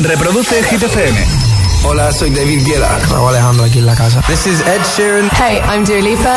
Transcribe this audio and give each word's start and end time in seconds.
Reproduce 0.00 0.62
Hit 0.64 0.82
FM. 0.82 1.26
Hola, 1.84 2.12
soy 2.12 2.30
David 2.30 2.64
Guetta. 2.64 2.98
Raúl 3.10 3.30
Alejandro 3.30 3.64
aquí 3.64 3.78
en 3.78 3.86
la 3.86 3.94
casa. 3.94 4.20
This 4.26 4.46
is 4.46 4.60
Ed 4.60 4.80
Sheeran. 4.96 5.30
Hey, 5.36 5.60
I'm 5.68 5.84
Dua 5.84 6.00
Lipa. 6.00 6.36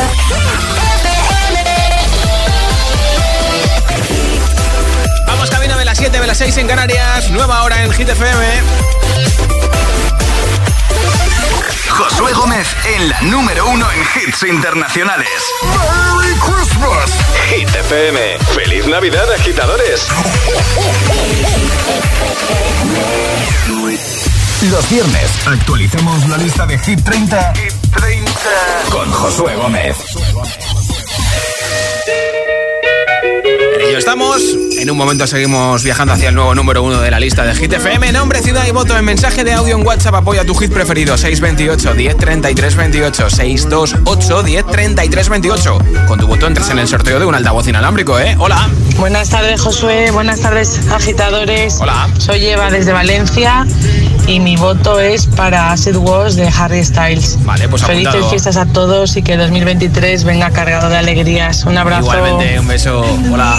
Vamos 5.26 5.50
camino 5.50 5.76
de 5.78 5.84
las 5.84 5.98
7 5.98 6.20
de 6.20 6.26
las 6.26 6.38
6 6.38 6.56
en 6.58 6.66
Canarias. 6.66 7.30
Nueva 7.30 7.62
hora 7.62 7.82
en 7.82 7.92
Hit 7.92 8.08
FM. 8.08 8.95
Josué 12.16 12.32
Gómez 12.32 12.66
en 12.96 13.08
la 13.10 13.20
número 13.20 13.68
uno 13.68 13.86
en 13.92 14.00
hits 14.00 14.42
internacionales. 14.44 15.28
¡Merry 15.62 16.34
Christmas! 16.38 17.10
Hit 17.50 17.68
FM. 17.68 18.38
¡Feliz 18.54 18.86
Navidad, 18.86 19.30
agitadores! 19.34 20.08
Los 24.70 24.90
viernes 24.90 25.30
actualicemos 25.46 26.26
la 26.30 26.38
lista 26.38 26.64
de 26.66 26.78
Hit 26.78 27.04
30, 27.04 27.52
Hit 27.54 27.74
30. 27.94 28.32
con 28.90 29.10
Josué 29.12 29.54
Gómez. 29.56 29.98
Ello 33.96 34.00
estamos. 34.00 34.42
En 34.78 34.90
un 34.90 34.96
momento 34.96 35.26
seguimos 35.26 35.82
viajando 35.82 36.12
hacia 36.12 36.28
el 36.28 36.34
nuevo 36.34 36.54
número 36.54 36.82
uno 36.82 37.00
de 37.00 37.10
la 37.10 37.18
lista 37.18 37.44
de 37.44 37.54
Hit 37.54 37.72
FM. 37.72 38.12
Nombre, 38.12 38.42
ciudad 38.42 38.66
y 38.66 38.70
voto 38.70 38.96
en 38.96 39.04
mensaje 39.04 39.42
de 39.42 39.52
audio 39.54 39.76
en 39.76 39.86
WhatsApp. 39.86 40.14
Apoya 40.14 40.44
tu 40.44 40.54
hit 40.54 40.72
preferido. 40.72 41.16
628 41.16 41.94
10 41.94 42.16
33 42.16 42.76
28. 42.76 43.30
628 43.30 44.42
10 44.42 44.66
33 44.66 45.28
28. 45.28 45.78
Con 46.06 46.18
tu 46.18 46.26
voto 46.26 46.46
entres 46.46 46.68
en 46.70 46.78
el 46.78 46.88
sorteo 46.88 47.18
de 47.18 47.24
un 47.24 47.34
altavoz 47.34 47.66
inalámbrico, 47.68 48.18
¿eh? 48.18 48.36
Hola. 48.38 48.68
Buenas 48.96 49.30
tardes, 49.30 49.60
Josué. 49.60 50.10
Buenas 50.10 50.40
tardes, 50.40 50.80
agitadores. 50.90 51.78
Hola. 51.80 52.08
Soy 52.18 52.44
Eva 52.46 52.70
desde 52.70 52.92
Valencia 52.92 53.66
y 54.26 54.40
mi 54.40 54.56
voto 54.56 54.98
es 54.98 55.26
para 55.26 55.70
Acid 55.72 55.96
Wars 55.96 56.34
de 56.36 56.48
Harry 56.48 56.84
Styles. 56.84 57.38
Vale, 57.44 57.68
pues 57.68 57.82
Felices 57.84 58.08
apuntado. 58.08 58.30
fiestas 58.30 58.56
a 58.56 58.66
todos 58.66 59.16
y 59.16 59.22
que 59.22 59.36
2023 59.36 60.24
venga 60.24 60.50
cargado 60.50 60.88
de 60.88 60.96
alegrías. 60.96 61.64
Un 61.64 61.78
abrazo. 61.78 62.02
Igualmente, 62.12 62.58
un 62.58 62.66
beso. 62.66 63.04
Hola. 63.32 63.56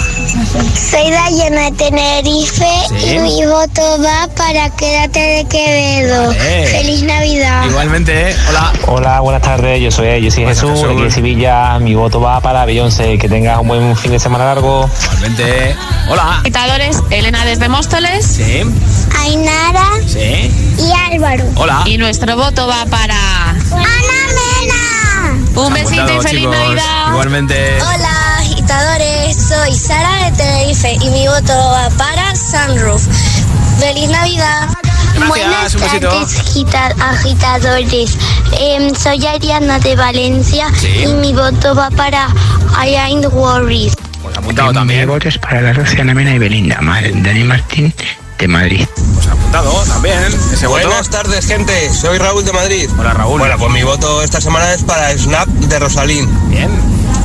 Soy 0.90 1.10
Dayana 1.10 1.70
de 1.70 1.72
Tenerife 1.72 2.66
Sí. 3.00 3.14
y 3.14 3.18
mi 3.18 3.46
voto 3.46 3.82
va 4.04 4.28
para 4.36 4.68
Quédate 4.70 5.18
de 5.20 5.44
Quevedo. 5.46 6.26
Vale. 6.28 6.66
Feliz 6.66 7.02
Navidad. 7.02 7.64
Igualmente, 7.66 8.30
¿eh? 8.30 8.36
hola. 8.50 8.72
Hola, 8.86 9.20
buenas 9.20 9.42
tardes. 9.42 9.80
Yo 9.80 9.90
soy, 9.90 10.22
yo 10.22 10.30
soy 10.30 10.44
Jesús, 10.44 10.70
Jesús. 10.72 10.84
aquí 10.90 11.02
de 11.02 11.10
Sevilla. 11.10 11.78
Mi 11.78 11.94
voto 11.94 12.20
va 12.20 12.40
para 12.40 12.64
Beyoncé. 12.66 13.16
Que 13.18 13.28
tengas 13.28 13.58
un 13.58 13.68
buen 13.68 13.96
fin 13.96 14.12
de 14.12 14.18
semana 14.20 14.44
largo. 14.44 14.88
Igualmente. 15.04 15.74
Hola. 16.10 16.40
Agitadores, 16.40 16.98
Elena 17.10 17.44
desde 17.44 17.68
Móstoles 17.68 18.24
Sí, 18.26 18.62
Ainara 19.18 19.86
sí. 20.06 20.50
Y 20.78 20.92
Álvaro. 21.12 21.44
Hola. 21.56 21.82
y 21.86 21.98
nuestro 21.98 22.36
voto 22.36 22.66
va 22.66 22.84
para 22.86 23.50
Ana 23.50 23.88
Mena. 24.38 25.44
un 25.56 25.72
besito 25.74 26.04
y 26.04 26.20
feliz 26.22 26.40
chicos. 26.40 26.56
Navidad. 26.56 27.08
Igualmente. 27.10 27.78
Hola, 27.82 28.36
agitadores. 28.38 29.36
Soy 29.36 29.74
Sara 29.74 30.24
de 30.30 30.36
Tenerife 30.36 30.92
y 30.94 31.10
mi 31.10 31.26
voto 31.26 31.52
va 31.52 31.88
para 31.96 32.34
Sunroof. 32.36 33.02
Feliz 33.78 34.08
Navidad. 34.10 34.68
Gracias, 35.14 35.74
Buenas 35.74 36.00
tardes, 36.00 36.38
agita- 36.38 36.94
agitadores. 37.10 38.16
Em, 38.60 38.94
soy 38.94 39.26
Ariana 39.26 39.78
de 39.80 39.96
Valencia 39.96 40.66
Sí. 40.78 41.04
y 41.04 41.06
mi 41.14 41.32
voto 41.32 41.74
va 41.74 41.90
para 41.90 42.28
I 42.86 42.94
Ain't 42.94 43.26
Worried. 43.32 43.92
Pues 44.22 44.36
apuntado 44.36 44.72
también. 44.72 45.08
voto 45.08 45.28
es 45.28 45.38
para 45.38 45.60
la 45.60 45.72
Rociana 45.72 46.14
Mena 46.14 46.34
y 46.34 46.38
Belinda, 46.38 46.78
Dani 46.80 47.44
Martín 47.44 47.92
de 48.38 48.48
Madrid. 48.48 48.86
Pues 49.14 49.26
apuntado 49.26 49.72
también. 49.84 50.18
Ese 50.52 50.66
voto. 50.66 50.86
Buenas 50.86 51.10
tardes, 51.10 51.46
gente. 51.46 51.92
Soy 51.92 52.18
Raúl 52.18 52.44
de 52.44 52.52
Madrid. 52.52 52.88
Hola, 52.98 53.12
Raúl. 53.12 53.40
Bueno, 53.40 53.56
pues 53.58 53.72
mi 53.72 53.82
voto 53.82 54.22
esta 54.22 54.40
semana 54.40 54.72
es 54.72 54.82
para 54.84 55.16
Snap 55.16 55.48
de 55.48 55.78
Rosalín. 55.78 56.28
Bien. 56.50 56.70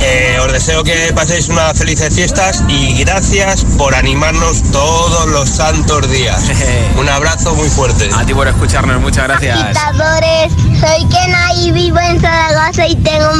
Eh, 0.00 0.38
os 0.44 0.52
deseo 0.52 0.82
que 0.84 1.12
paséis 1.14 1.48
unas 1.48 1.78
felices 1.78 2.14
fiestas 2.14 2.62
y 2.68 2.94
gracias 3.04 3.64
por 3.78 3.94
animarnos 3.94 4.62
todos 4.72 5.26
los 5.28 5.48
santos 5.48 6.10
días. 6.10 6.42
Un 6.98 7.08
abrazo 7.08 7.54
muy 7.54 7.68
fuerte. 7.68 8.10
A 8.14 8.26
ti 8.26 8.34
por 8.34 8.48
escucharnos, 8.48 9.00
muchas 9.00 9.28
gracias. 9.28 9.58
Agitadores, 9.58 10.52
soy 10.80 11.06
Kena 11.08 11.54
y 11.54 11.70
vivo 11.70 11.98
en 12.00 12.20
Zaragoza 12.20 12.86
y 12.86 12.96
tengo, 12.96 13.30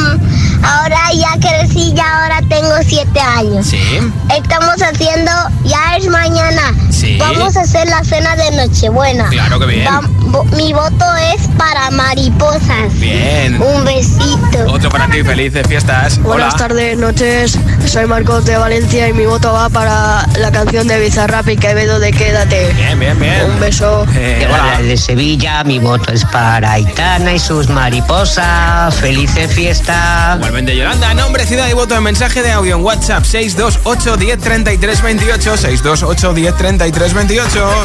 ahora 0.64 0.98
ya 1.12 1.32
crecí 1.40 1.92
y 1.94 2.00
ahora 2.00 2.40
tengo 2.48 2.74
siete 2.86 3.20
años. 3.20 3.66
Sí. 3.66 3.82
Estamos 4.34 4.76
haciendo, 4.82 5.30
ya 5.64 5.96
es 5.96 6.06
mañana. 6.08 6.74
Sí. 6.90 7.16
Vamos 7.18 7.56
a 7.56 7.62
hacer 7.62 7.88
la 7.88 8.02
cena 8.04 8.34
de 8.36 8.50
Nochebuena. 8.52 9.28
Claro 9.28 9.58
que 9.58 9.66
bien. 9.66 9.88
Mi 10.56 10.72
voto 10.72 11.04
es 11.34 11.46
para 11.56 11.90
mariposas. 11.90 12.98
Bien. 12.98 13.60
Un 13.62 13.84
besito. 13.84 14.66
Otro 14.66 14.90
para 14.90 15.06
ti, 15.08 15.22
felices 15.22 15.66
fiestas. 15.68 16.18
Buenas 16.18 16.54
Hola. 16.54 16.68
tardes, 16.68 16.98
noches. 16.98 17.58
Soy 17.86 18.06
Marcos 18.06 18.44
de 18.44 18.56
Valencia 18.56 19.08
y 19.08 19.12
mi 19.12 19.26
voto 19.26 19.52
va 19.52 19.68
para 19.68 20.26
la 20.38 20.50
canción 20.50 20.88
de 20.88 20.98
Bizarrap 20.98 21.48
y 21.48 21.56
Quevedo 21.56 22.00
de 22.00 22.12
Quédate. 22.12 22.72
Bien, 22.74 22.98
bien, 22.98 23.18
bien. 23.18 23.50
Un 23.50 23.60
beso. 23.60 24.06
Eh, 24.16 24.48
hola. 24.48 24.82
de 24.82 24.96
Sevilla. 24.96 25.62
Mi 25.64 25.78
voto 25.78 26.12
es 26.12 26.24
para 26.24 26.72
Aitana 26.72 27.34
y 27.34 27.38
sus 27.38 27.68
mariposas. 27.68 28.94
Felices 28.96 29.52
fiestas. 29.52 30.36
Igualmente, 30.36 30.76
Yolanda, 30.76 31.14
nombre, 31.14 31.46
ciudad 31.46 31.68
y 31.68 31.74
voto 31.74 31.94
en 31.94 32.02
mensaje 32.02 32.42
de 32.42 32.50
audio 32.52 32.76
en 32.76 32.82
WhatsApp 32.82 33.24
628 33.24 34.16
10 34.16 34.38
33 34.38 35.02
28. 35.02 35.56
628 35.56 36.34
10 36.34 36.56
33 36.56 37.14
28. 37.14 37.84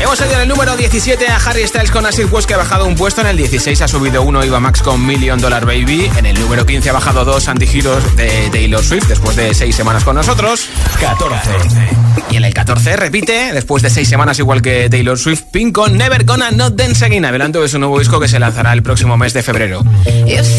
Hemos 0.00 0.18
salido 0.18 0.36
en 0.36 0.42
el 0.42 0.48
número 0.48 0.76
17 0.76 1.26
a 1.26 1.36
Harry 1.36 1.66
Styles 1.66 1.90
con 1.90 2.06
Acid 2.06 2.26
West 2.30 2.46
que 2.46 2.54
ha 2.54 2.56
bajado 2.56 2.86
un 2.86 2.94
puesto. 2.94 3.20
En 3.20 3.26
el 3.26 3.36
16 3.36 3.82
ha 3.82 3.88
subido 3.88 4.22
uno 4.22 4.44
Iva 4.44 4.60
Max 4.60 4.80
con 4.80 5.04
Million 5.04 5.40
Dollar 5.40 5.66
Baby. 5.66 6.10
En 6.16 6.26
el 6.26 6.38
número 6.38 6.64
15 6.64 6.90
ha 6.90 6.92
bajado 6.92 7.24
dos 7.24 7.48
antigiros 7.48 8.16
de 8.16 8.48
Taylor 8.50 8.84
Swift 8.84 9.08
después 9.08 9.36
de 9.36 9.54
seis 9.54 9.74
semanas 9.74 10.04
con 10.04 10.16
nosotros. 10.16 10.68
14. 11.00 11.50
Y 12.30 12.36
en 12.36 12.44
el 12.44 12.54
14 12.54 12.96
repite, 12.96 13.52
después 13.52 13.82
de 13.82 13.90
seis 13.90 14.08
semanas 14.08 14.38
igual 14.38 14.62
que 14.62 14.88
Taylor 14.88 15.18
Swift, 15.18 15.44
Pink 15.50 15.74
con 15.74 15.96
Never 15.96 16.24
Gonna 16.24 16.50
Not 16.50 16.74
Dance 16.74 17.04
Again. 17.04 17.24
Adelanto 17.24 17.60
de 17.60 17.68
su 17.68 17.78
nuevo 17.78 17.98
disco 17.98 18.20
que 18.20 18.28
se 18.28 18.38
lanzará 18.38 18.72
el 18.72 18.82
próximo 18.82 19.16
mes 19.16 19.32
de 19.32 19.42
febrero. 19.42 19.82
If 20.26 20.58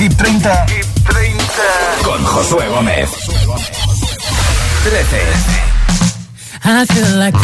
Hit 0.00 0.16
30, 0.16 0.66
Hit 0.66 0.86
30. 1.04 1.42
con 2.02 2.24
Josué 2.24 2.66
Gómez. 2.68 3.10
13. 4.82 5.18
I 6.64 6.86
feel 6.86 7.18
like 7.18 7.36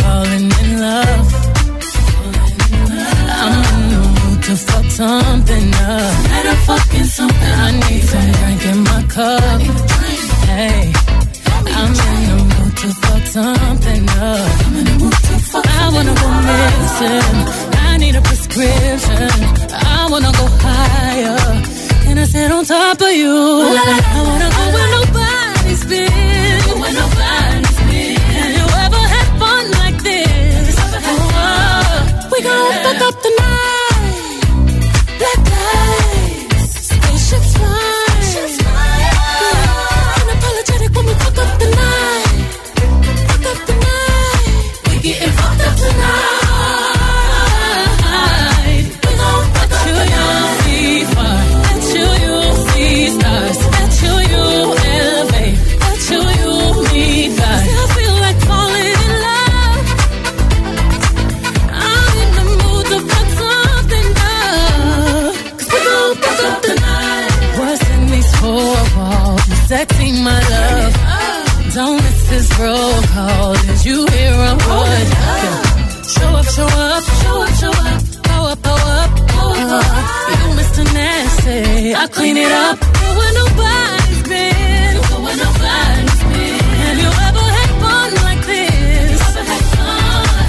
I 82.06 82.08
clean 82.08 82.37
it 82.37 82.53
up. 82.53 82.79
Go 82.79 83.08
where 83.19 83.35
nobody's 83.35 84.23
been. 84.31 84.94
Go 85.11 85.17
where 85.26 85.37
nobody's 85.43 86.23
been. 86.31 86.62
Have 86.87 86.99
you 87.03 87.11
ever 87.26 87.47
had 87.58 87.70
fun 87.82 88.08
like 88.23 88.43
this? 88.47 89.19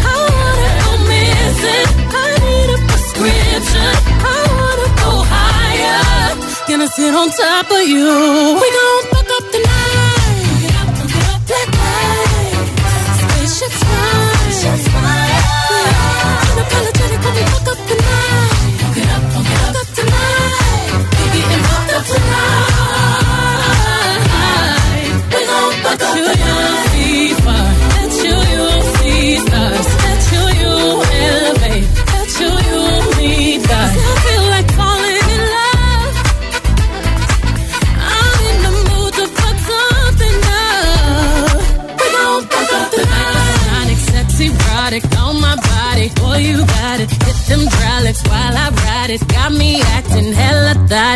I 0.06 0.18
wanna 0.38 0.70
go 0.86 0.92
missing. 1.10 1.90
I 2.14 2.30
need 2.46 2.70
a 2.76 2.80
prescription. 2.86 3.90
I 4.22 4.38
wanna 4.60 4.90
go 5.02 5.12
higher. 5.34 6.38
Gonna 6.70 6.88
sit 6.90 7.16
on 7.16 7.32
top 7.32 7.72
of 7.72 7.82
you. 7.90 8.06
We 8.62 8.68
gon' 8.78 9.17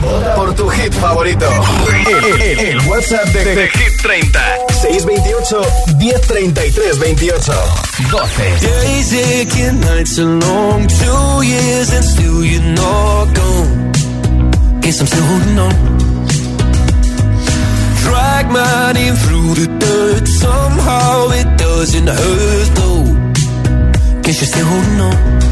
Vota 0.00 0.34
por 0.34 0.54
tu 0.54 0.68
hit 0.68 0.92
favorito. 0.94 1.46
El, 2.06 2.42
el- 2.42 2.58
el 2.60 2.78
WhatsApp 2.88 3.26
de, 3.28 3.44
de 3.54 3.68
Hit 3.68 4.02
30. 4.02 4.40
628 4.80 5.62
1033 5.98 6.98
28 6.98 7.52
12. 8.10 8.60
Days 8.60 9.12
aching, 9.12 9.80
nights 9.80 10.18
are 10.18 10.24
long, 10.24 10.86
two 10.88 11.42
years 11.46 11.92
and 11.92 12.04
still 12.04 12.44
you're 12.44 12.62
not 12.74 13.26
gone. 13.34 13.92
Guess 14.80 15.00
I'm 15.00 15.06
still 15.06 15.24
holding 15.24 15.58
on. 15.58 15.74
Drag 18.02 18.50
my 18.50 18.92
name 18.92 19.14
through 19.14 19.54
the 19.54 19.66
dirt, 19.78 20.26
somehow 20.26 21.30
it 21.30 21.46
doesn't 21.58 22.08
hurt 22.08 22.70
though. 22.74 23.04
Guess 24.22 24.40
you're 24.40 24.48
still 24.48 24.66
holding 24.66 25.00
on. 25.00 25.51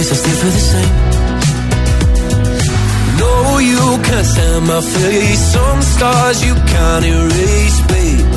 Guess 0.00 0.12
I 0.12 0.14
still 0.14 0.38
feel 0.40 0.54
the 0.60 0.66
same. 0.72 0.94
No, 3.20 3.58
you 3.58 3.84
can't 4.08 4.26
stand 4.32 4.66
my 4.66 4.80
face. 4.80 5.42
Some 5.52 5.82
stars 5.82 6.38
you 6.42 6.54
can't 6.72 7.04
erase, 7.04 7.80
babe. 7.92 8.30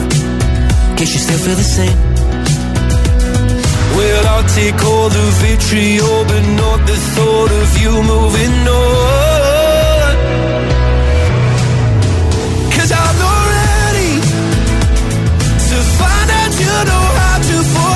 Guess 0.98 1.10
you 1.16 1.22
still 1.26 1.42
feel 1.46 1.56
the 1.56 1.70
same. 1.80 2.00
Well, 3.96 4.24
I'll 4.34 4.50
take 4.60 4.80
all 4.84 5.08
the 5.08 5.26
vitriol, 5.40 6.26
but 6.32 6.44
not 6.62 6.80
the 6.86 6.98
thought 7.16 7.52
of 7.62 7.70
you 7.82 7.94
moving 8.12 8.56
on. 8.68 10.14
Cause 12.76 12.92
I'm 12.92 13.16
not 13.24 13.44
ready 13.56 14.14
to 15.70 15.78
find 16.00 16.30
out 16.40 16.52
you 16.60 16.76
know 16.90 17.06
how 17.22 17.38
to 17.38 17.56
forget 17.72 17.93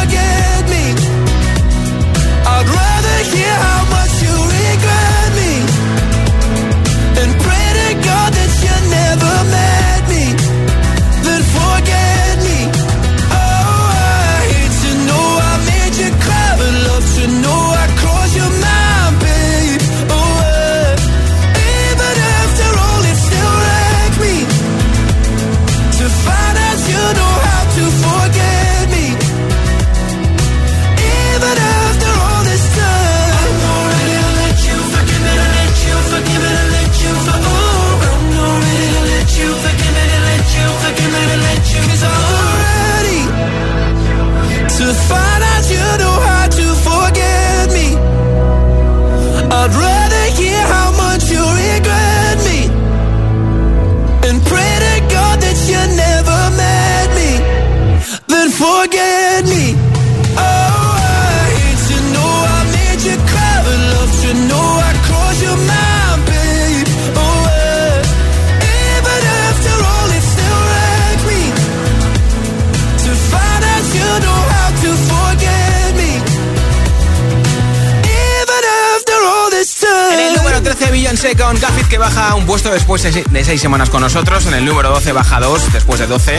seis 83.48 83.62
semanas 83.62 83.90
con 83.90 84.02
nosotros. 84.02 84.46
En 84.48 84.56
el 84.56 84.66
número 84.66 84.90
12 84.90 85.14
baja 85.14 85.40
dos, 85.40 85.72
después 85.72 86.02
de 86.02 86.06
12, 86.06 86.38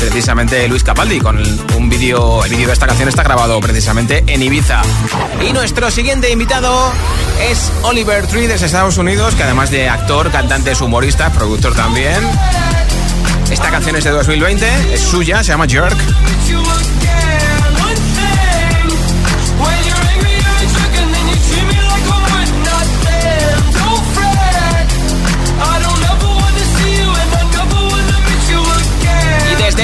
precisamente 0.00 0.66
Luis 0.66 0.82
Capaldi, 0.82 1.20
con 1.20 1.40
un 1.76 1.88
vídeo, 1.88 2.44
el 2.44 2.50
vídeo 2.50 2.66
de 2.66 2.72
esta 2.72 2.88
canción 2.88 3.08
está 3.08 3.22
grabado 3.22 3.60
precisamente 3.60 4.24
en 4.26 4.42
Ibiza. 4.42 4.82
Y 5.40 5.52
nuestro 5.52 5.88
siguiente 5.92 6.32
invitado 6.32 6.92
es 7.48 7.70
Oliver 7.82 8.26
Tree 8.26 8.48
desde 8.48 8.66
Estados 8.66 8.98
Unidos, 8.98 9.36
que 9.36 9.44
además 9.44 9.70
de 9.70 9.88
actor, 9.88 10.32
cantante, 10.32 10.72
humorista, 10.82 11.30
productor 11.30 11.76
también. 11.76 12.28
Esta 13.52 13.70
canción 13.70 13.94
es 13.94 14.02
de 14.02 14.10
2020, 14.10 14.94
es 14.94 15.00
suya, 15.00 15.44
se 15.44 15.52
llama 15.52 15.68
Jerk. 15.68 15.96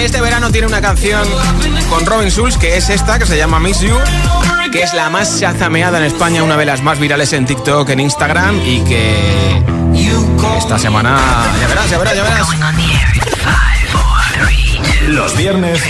Este 0.05 0.21
verano 0.21 0.51
tiene 0.51 0.67
una 0.67 0.83
canción 0.83 1.27
con 1.89 2.05
Robin 2.05 2.31
Schulz, 2.31 2.59
que 2.59 2.77
es 2.77 2.91
esta, 2.91 3.19
que 3.19 3.25
se 3.27 3.37
llama 3.39 3.59
Miss 3.59 3.81
You, 3.81 3.97
que 4.71 4.83
es 4.83 4.93
la 4.93 5.09
más 5.09 5.41
chazameada 5.41 5.99
en 5.99 6.05
España, 6.05 6.43
una 6.43 6.57
de 6.57 6.67
las 6.67 6.83
más 6.83 6.99
virales 6.99 7.33
en 7.33 7.47
TikTok, 7.47 7.89
en 7.89 8.01
Instagram, 8.01 8.61
y 8.67 8.81
que 8.81 9.63
esta 10.59 10.79
semana, 10.79 11.19
ya 11.61 11.67
verás, 11.69 11.91
ya 11.91 11.99
verás, 11.99 12.17
ya 12.17 12.23
verás. 12.23 12.49
Los 15.09 15.37
viernes 15.37 15.81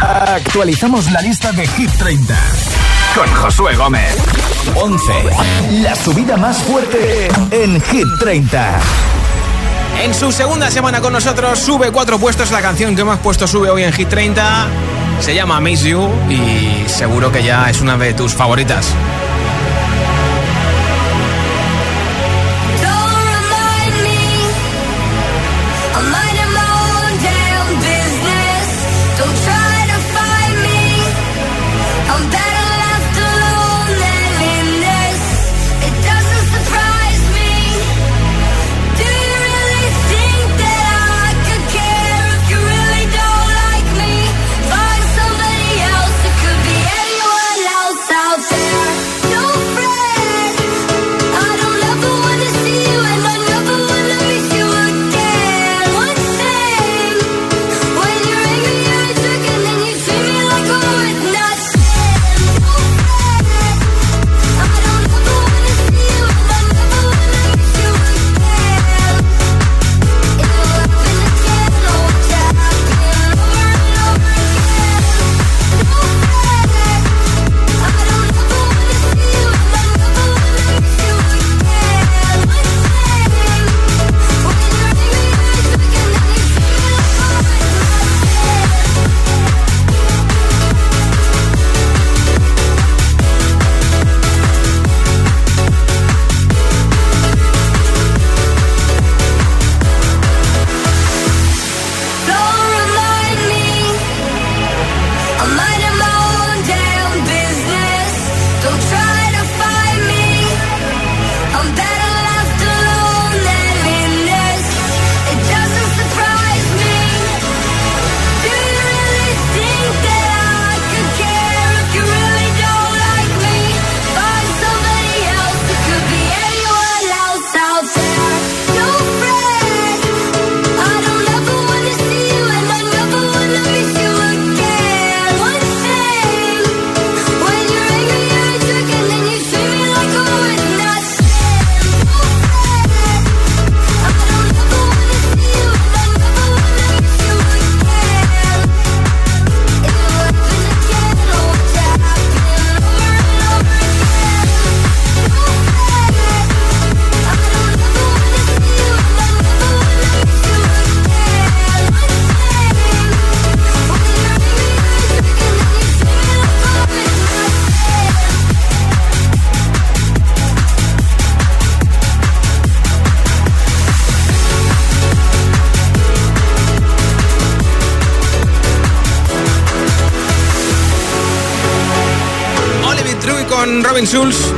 actualizamos 0.00 1.10
la 1.12 1.20
lista 1.20 1.52
de 1.52 1.66
Hit 1.66 1.90
30 1.92 2.36
con 3.14 3.34
Josué 3.34 3.76
Gómez. 3.76 4.16
11. 4.74 5.12
La 5.82 5.94
subida 5.94 6.36
más 6.36 6.58
fuerte 6.58 7.28
en 7.50 7.80
Hit 7.82 8.06
30. 8.20 8.80
En 10.00 10.14
su 10.14 10.30
segunda 10.30 10.70
semana 10.70 11.00
con 11.00 11.12
nosotros 11.12 11.58
sube 11.58 11.90
cuatro 11.90 12.20
puestos 12.20 12.52
la 12.52 12.62
canción 12.62 12.94
que 12.94 13.02
hemos 13.02 13.18
puesto 13.18 13.48
sube 13.48 13.68
hoy 13.68 13.82
en 13.82 13.92
Hit 13.92 14.08
30. 14.08 14.68
Se 15.20 15.34
llama 15.34 15.60
Miss 15.60 15.82
You 15.82 16.08
y 16.30 16.88
seguro 16.88 17.32
que 17.32 17.42
ya 17.42 17.68
es 17.68 17.80
una 17.80 17.98
de 17.98 18.14
tus 18.14 18.32
favoritas. 18.32 18.94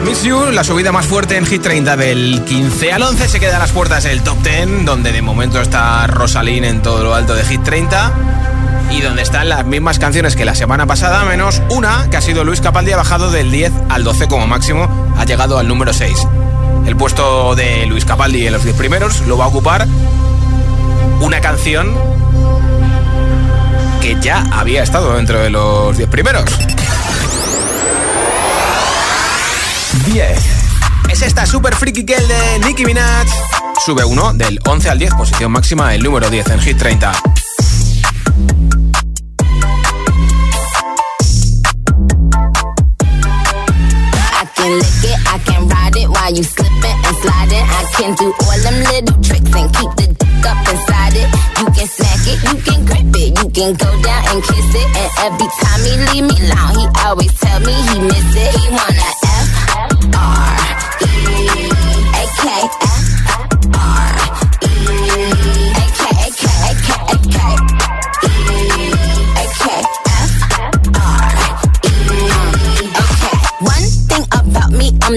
Miss 0.04 0.22
You, 0.22 0.52
la 0.52 0.62
subida 0.62 0.92
más 0.92 1.06
fuerte 1.06 1.36
en 1.36 1.44
Hit 1.44 1.60
30 1.60 1.96
del 1.96 2.44
15 2.44 2.92
al 2.92 3.02
11 3.02 3.28
se 3.28 3.40
queda 3.40 3.56
a 3.56 3.58
las 3.58 3.72
puertas 3.72 4.04
del 4.04 4.22
Top 4.22 4.40
10, 4.44 4.84
donde 4.84 5.10
de 5.10 5.22
momento 5.22 5.60
está 5.60 6.06
Rosalind 6.06 6.64
en 6.64 6.82
todo 6.82 7.02
lo 7.02 7.16
alto 7.16 7.34
de 7.34 7.44
Hit 7.44 7.64
30 7.64 8.12
y 8.92 9.00
donde 9.00 9.22
están 9.22 9.48
las 9.48 9.66
mismas 9.66 9.98
canciones 9.98 10.36
que 10.36 10.44
la 10.44 10.54
semana 10.54 10.86
pasada, 10.86 11.24
menos 11.24 11.62
una 11.70 12.08
que 12.10 12.16
ha 12.16 12.20
sido 12.20 12.44
Luis 12.44 12.60
Capaldi 12.60 12.92
ha 12.92 12.96
bajado 12.96 13.32
del 13.32 13.50
10 13.50 13.72
al 13.88 14.04
12 14.04 14.28
como 14.28 14.46
máximo, 14.46 14.88
ha 15.18 15.24
llegado 15.24 15.58
al 15.58 15.66
número 15.66 15.92
6. 15.92 16.28
El 16.86 16.94
puesto 16.94 17.56
de 17.56 17.86
Luis 17.86 18.04
Capaldi 18.04 18.46
en 18.46 18.52
los 18.52 18.62
10 18.62 18.76
primeros 18.76 19.20
lo 19.22 19.36
va 19.36 19.46
a 19.46 19.48
ocupar 19.48 19.88
una 21.22 21.40
canción 21.40 21.92
que 24.00 24.16
ya 24.20 24.44
había 24.52 24.84
estado 24.84 25.16
dentro 25.16 25.40
de 25.40 25.50
los 25.50 25.96
10 25.96 26.08
primeros. 26.08 26.44
10. 30.12 30.38
Es 31.08 31.22
esta 31.22 31.46
Super 31.46 31.74
Freaky 31.74 32.04
Girl 32.06 32.26
de 32.26 32.66
Nicki 32.66 32.84
Minaj. 32.84 33.28
Sube 33.84 34.04
uno 34.04 34.32
del 34.32 34.58
11 34.66 34.90
al 34.90 34.98
10, 34.98 35.14
posición 35.14 35.52
máxima, 35.52 35.94
el 35.94 36.02
número 36.02 36.28
10 36.28 36.50
en 36.50 36.60
Hit 36.60 36.78
30. 36.78 37.12
I 45.32 45.38
can 45.44 45.68
ride 45.68 45.96
it 45.96 46.08
while 46.08 46.34
you 46.34 46.44
can 53.60 53.74
go 53.74 54.02
down 54.02 54.24
and 54.28 54.42
kiss 54.42 54.74
it. 54.74 54.88
And 54.96 55.10
every 55.26 55.48
time 55.60 55.80
he 55.84 55.94
leave 56.12 56.24
me 56.24 56.34
he 56.34 56.86
always 57.04 57.32
tell 57.38 57.60
me 57.60 57.72
he 57.72 57.98
it. 58.36 58.54
He 58.58 58.68
wanna 58.70 59.20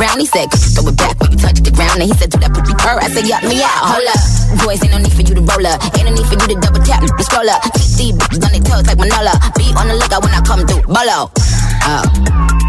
Brown? 0.00 0.16
He 0.16 0.24
said, 0.24 0.48
throw 0.72 0.88
it 0.88 0.96
back 0.96 1.12
when 1.20 1.28
you 1.28 1.36
touch 1.36 1.60
the 1.60 1.68
ground. 1.68 2.00
And 2.00 2.08
he 2.08 2.16
said, 2.16 2.32
do 2.32 2.40
that 2.40 2.56
pussy 2.56 2.72
purr. 2.72 2.96
I 2.96 3.12
said, 3.12 3.28
yup 3.28 3.44
me 3.44 3.60
out. 3.60 3.84
Hold 3.84 4.08
up, 4.08 4.16
boys, 4.64 4.80
ain't 4.80 4.96
no 4.96 4.98
need 5.04 5.12
for 5.12 5.20
you 5.20 5.36
to 5.36 5.44
roll 5.44 5.60
up. 5.68 5.76
Ain't 5.92 6.08
no 6.08 6.12
need 6.16 6.24
for 6.24 6.40
you 6.40 6.48
to 6.48 6.56
double 6.56 6.80
tap, 6.80 7.04
the 7.04 7.20
scroll 7.20 7.44
up. 7.52 7.60
Keep 8.00 8.16
these 8.16 8.16
bitches 8.16 8.40
on 8.40 8.50
their 8.56 8.64
toes 8.64 8.88
like 8.88 8.96
Manola. 8.96 9.36
Be 9.60 9.68
on 9.76 9.92
the 9.92 9.96
lookout 10.00 10.24
when 10.24 10.32
I 10.32 10.40
come 10.40 10.64
through. 10.64 10.88
Bolo. 10.88 11.28
Oh, 11.84 12.04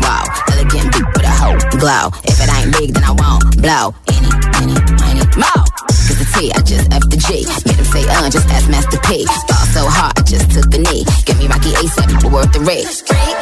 wow, 0.04 0.28
elegant 0.52 0.92
beat 0.92 1.08
with 1.08 1.24
a 1.24 1.32
hoe 1.32 1.56
glow. 1.80 2.12
If 2.28 2.36
it 2.36 2.52
ain't 2.52 2.76
big, 2.76 3.00
then 3.00 3.08
I 3.08 3.16
won't 3.16 3.48
blow. 3.64 3.96
Any, 4.12 4.28
any, 4.60 4.76
any, 5.08 5.24
more. 5.40 5.64
Cause 5.88 6.20
the 6.20 6.28
T, 6.36 6.52
I 6.52 6.60
just 6.68 6.92
F 6.92 7.08
the 7.08 7.16
G. 7.16 7.48
Made 7.64 7.80
him 7.80 7.88
say, 7.96 8.04
uh, 8.12 8.28
just 8.28 8.52
ask 8.52 8.68
Master 8.68 9.00
P. 9.08 9.24
Fall 9.48 9.66
so 9.72 9.88
hard, 9.88 10.20
I 10.20 10.22
just 10.28 10.52
took 10.52 10.68
a 10.76 10.80
knee. 10.84 11.08
Give 11.24 11.40
me 11.40 11.48
Rocky 11.48 11.72
ASAP, 11.80 12.12
but 12.20 12.28
worth 12.28 12.52
the 12.52 12.60
risk. 12.68 13.08
Freak, 13.08 13.40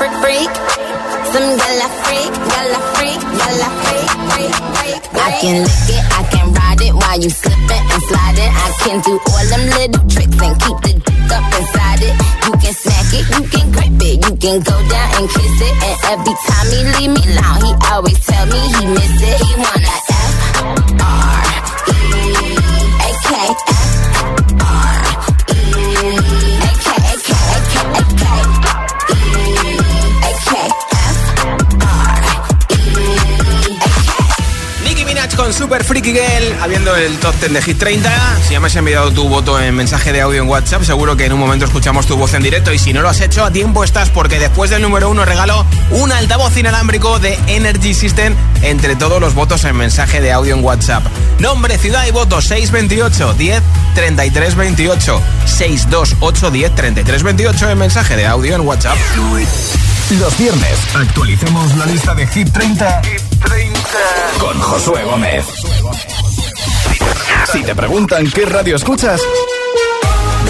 freak, 0.00 0.16
freak. 0.24 0.73
Some 1.34 1.58
gala 1.58 1.88
freak, 2.06 2.30
gala 2.30 2.80
freak, 2.94 3.18
gala 3.18 3.68
freak, 3.82 4.10
freak, 4.30 4.54
freak. 4.78 5.02
freak. 5.02 5.26
I 5.26 5.30
can 5.42 5.56
lick 5.66 5.90
it, 5.90 6.02
I 6.14 6.22
can 6.30 6.46
ride 6.54 6.80
it 6.80 6.94
while 6.94 7.18
you 7.18 7.28
slipping 7.28 7.86
and 7.90 8.02
sliding. 8.06 8.52
I 8.54 8.68
can 8.78 8.96
do 9.02 9.18
all 9.18 9.44
them 9.50 9.64
little 9.74 10.04
tricks 10.06 10.38
and 10.38 10.54
keep 10.62 10.78
the 10.86 10.92
dick 10.94 11.32
up 11.34 11.42
inside 11.58 12.02
it. 12.06 12.14
You 12.46 12.52
can 12.62 12.74
smack 12.78 13.10
it, 13.18 13.24
you 13.34 13.42
can 13.50 13.66
grip 13.74 13.98
it, 13.98 14.16
you 14.22 14.32
can 14.38 14.58
go 14.62 14.76
down 14.86 15.08
and 15.18 15.26
kiss 15.26 15.58
it. 15.58 15.74
And 15.82 15.96
every 16.14 16.34
time 16.38 16.66
he 16.70 16.80
leave 16.94 17.12
me 17.18 17.22
alone, 17.34 17.60
he 17.66 17.72
always 17.90 18.18
tell 18.22 18.46
me 18.46 18.60
he 18.70 18.82
miss 18.94 19.18
it. 19.18 19.36
He 19.42 19.52
wanna 19.58 20.03
Super 35.74 35.86
Freaky 35.86 36.12
Girl, 36.12 36.62
habiendo 36.62 36.94
el 36.94 37.18
top 37.18 37.34
10 37.40 37.52
de 37.52 37.62
Hit 37.62 37.78
30. 37.78 38.08
Si 38.46 38.52
ya 38.52 38.60
me 38.60 38.68
has 38.68 38.76
enviado 38.76 39.10
tu 39.10 39.28
voto 39.28 39.58
en 39.58 39.74
mensaje 39.74 40.12
de 40.12 40.20
audio 40.20 40.40
en 40.40 40.48
WhatsApp, 40.48 40.84
seguro 40.84 41.16
que 41.16 41.24
en 41.24 41.32
un 41.32 41.40
momento 41.40 41.64
escuchamos 41.64 42.06
tu 42.06 42.16
voz 42.16 42.32
en 42.34 42.44
directo. 42.44 42.72
Y 42.72 42.78
si 42.78 42.92
no 42.92 43.02
lo 43.02 43.08
has 43.08 43.20
hecho, 43.20 43.44
a 43.44 43.50
tiempo 43.50 43.82
estás, 43.82 44.08
porque 44.08 44.38
después 44.38 44.70
del 44.70 44.82
número 44.82 45.10
uno 45.10 45.24
regalo 45.24 45.66
un 45.90 46.12
altavoz 46.12 46.56
inalámbrico 46.56 47.18
de 47.18 47.36
Energy 47.48 47.92
System 47.92 48.36
entre 48.62 48.94
todos 48.94 49.20
los 49.20 49.34
votos 49.34 49.64
en 49.64 49.74
mensaje 49.74 50.20
de 50.20 50.30
audio 50.30 50.54
en 50.54 50.62
WhatsApp. 50.62 51.02
Nombre, 51.40 51.76
ciudad 51.76 52.06
y 52.06 52.12
voto 52.12 52.40
628 52.40 53.34
10 53.34 53.62
33 53.96 54.54
28 54.54 55.22
628 55.44 56.50
10 56.52 56.74
33 56.76 57.22
28 57.24 57.70
en 57.70 57.78
mensaje 57.78 58.14
de 58.14 58.26
audio 58.26 58.54
en 58.54 58.60
WhatsApp. 58.60 58.96
Los 60.20 60.38
viernes 60.38 60.78
actualicemos 60.94 61.76
la 61.76 61.86
lista 61.86 62.14
de 62.14 62.28
Hit 62.28 62.52
30, 62.52 63.02
con 64.38 64.58
Josué 64.60 65.04
Gómez. 65.04 65.46
Si 67.50 67.62
te 67.62 67.74
preguntan 67.74 68.30
qué 68.30 68.46
radio 68.46 68.76
escuchas, 68.76 69.20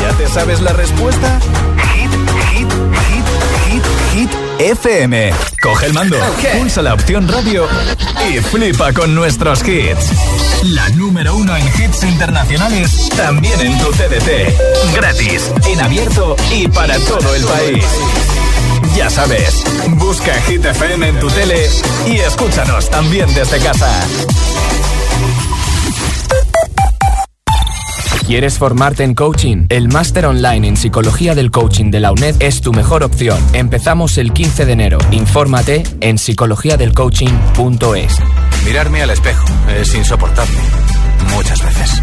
¿ya 0.03 0.17
te 0.17 0.27
sabes 0.29 0.61
la 0.61 0.73
respuesta? 0.73 1.41
Hit, 1.95 2.11
hit, 2.51 2.73
hit, 3.09 3.25
hit, 3.69 3.85
hit 4.13 4.31
FM. 4.59 5.33
Coge 5.61 5.87
el 5.87 5.93
mando, 5.95 6.17
pulsa 6.59 6.83
la 6.83 6.95
opción 6.95 7.29
radio 7.29 7.67
y 8.29 8.39
flipa 8.39 8.93
con 8.93 9.15
nuestros 9.15 9.67
hits. 9.67 10.11
La 10.65 10.89
número 10.91 11.35
uno 11.37 11.57
en 11.57 11.67
hits 11.67 12.05
internacionales, 12.05 13.09
también 13.17 13.61
en 13.61 13.79
tu 13.79 13.91
CDT. 13.93 14.95
Gratis, 14.95 15.51
en 15.67 15.81
abierto 15.81 16.37
y 16.53 16.69
para 16.69 16.99
todo 17.01 17.35
el 17.35 17.45
país. 17.45 17.85
Ya 18.97 19.11
sabes, 19.11 19.65
busca 19.99 20.33
Hit 20.43 20.65
FM 20.65 21.09
en 21.09 21.19
tu 21.19 21.29
tele 21.29 21.69
y 22.07 22.19
escúchanos 22.19 22.89
también 22.91 23.33
desde 23.35 23.59
casa. 23.59 23.91
¿Quieres 28.27 28.57
formarte 28.57 29.05
en 29.05 29.15
coaching? 29.15 29.67
El 29.69 29.89
máster 29.89 30.25
online 30.27 30.69
en 30.69 30.77
psicología 30.77 31.35
del 31.35 31.51
coaching 31.51 31.91
de 31.91 32.01
la 32.01 32.13
UNED 32.13 32.37
es 32.41 32.63
tu 32.63 32.73
mejor 32.73 33.03
opción. 33.03 33.39
Empezamos 33.53 34.17
el 34.17 34.33
15 34.33 34.65
de 34.65 34.73
enero. 34.73 34.99
Infórmate 35.11 35.83
en 36.01 36.17
psicologiadelcoaching.es. 36.17 38.19
Mirarme 38.65 39.03
al 39.03 39.11
espejo 39.11 39.45
es 39.77 39.95
insoportable. 39.95 40.57
Muchas 41.35 41.63
veces. 41.63 42.03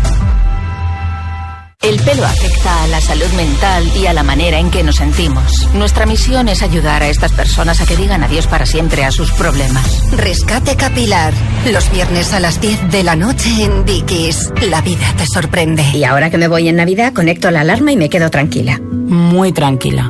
El 1.92 2.00
pelo 2.04 2.24
afecta 2.24 2.84
a 2.84 2.88
la 2.88 3.02
salud 3.02 3.28
mental 3.36 3.86
y 3.98 4.06
a 4.06 4.14
la 4.14 4.24
manera 4.24 4.58
en 4.58 4.72
que 4.72 4.82
nos 4.82 4.96
sentimos. 4.96 5.68
Nuestra 5.74 6.06
misión 6.06 6.48
es 6.48 6.62
ayudar 6.62 7.04
a 7.04 7.10
estas 7.10 7.34
personas 7.34 7.82
a 7.82 7.86
que 7.86 7.98
digan 7.98 8.24
adiós 8.24 8.48
para 8.48 8.66
siempre 8.66 9.04
a 9.04 9.12
sus 9.12 9.30
problemas. 9.34 10.02
Rescate 10.14 10.78
capilar. 10.78 11.34
Los 11.70 11.92
viernes 11.92 12.32
a 12.32 12.40
las 12.40 12.62
10 12.62 12.92
de 12.92 13.04
la 13.04 13.18
noche 13.18 13.66
en 13.66 13.84
Dickies. 13.84 14.54
La 14.70 14.80
vida 14.80 15.14
te 15.18 15.26
sorprende. 15.26 15.84
Y 15.94 16.06
ahora 16.06 16.30
que 16.30 16.38
me 16.38 16.48
voy 16.48 16.70
en 16.70 16.78
Navidad, 16.78 17.12
conecto 17.12 17.52
la 17.52 17.60
alarma 17.60 17.92
y 17.92 17.98
me 17.98 18.08
quedo 18.08 18.30
tranquila. 18.30 18.80
Muy 18.80 19.52
tranquila. 19.52 20.10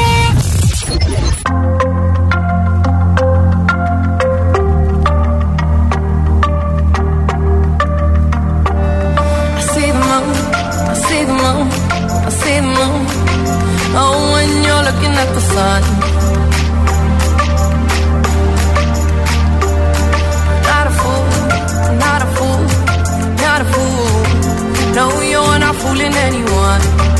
Looking 15.21 15.33
the 15.35 15.41
sun. 15.41 15.81
Not 20.69 20.87
a 20.87 20.93
fool, 20.99 21.25
not 21.97 22.21
a 22.21 22.27
fool, 22.35 22.61
not 23.43 23.61
a 23.61 23.65
fool. 23.73 24.95
No, 24.95 25.21
you're 25.21 25.59
not 25.59 25.75
fooling 25.75 26.13
anyone. 26.13 27.10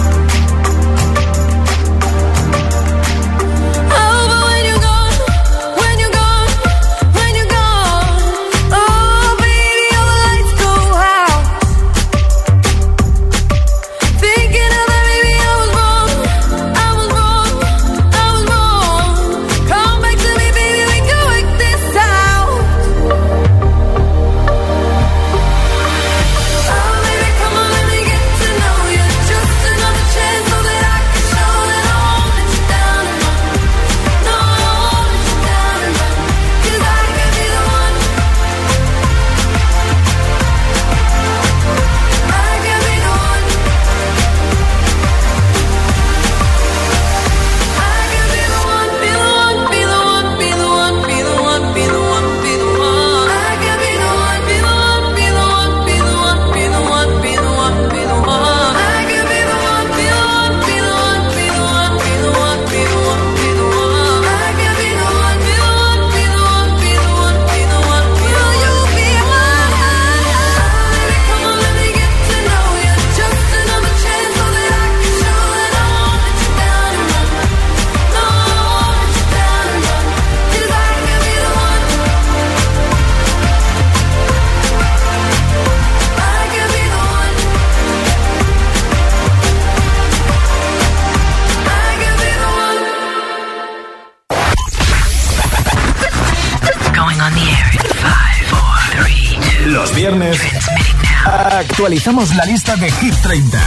Actualizamos 101.92 102.34
la 102.36 102.46
lista 102.46 102.78
de 102.78 102.90
Hit 102.90 103.14
30 103.16 103.60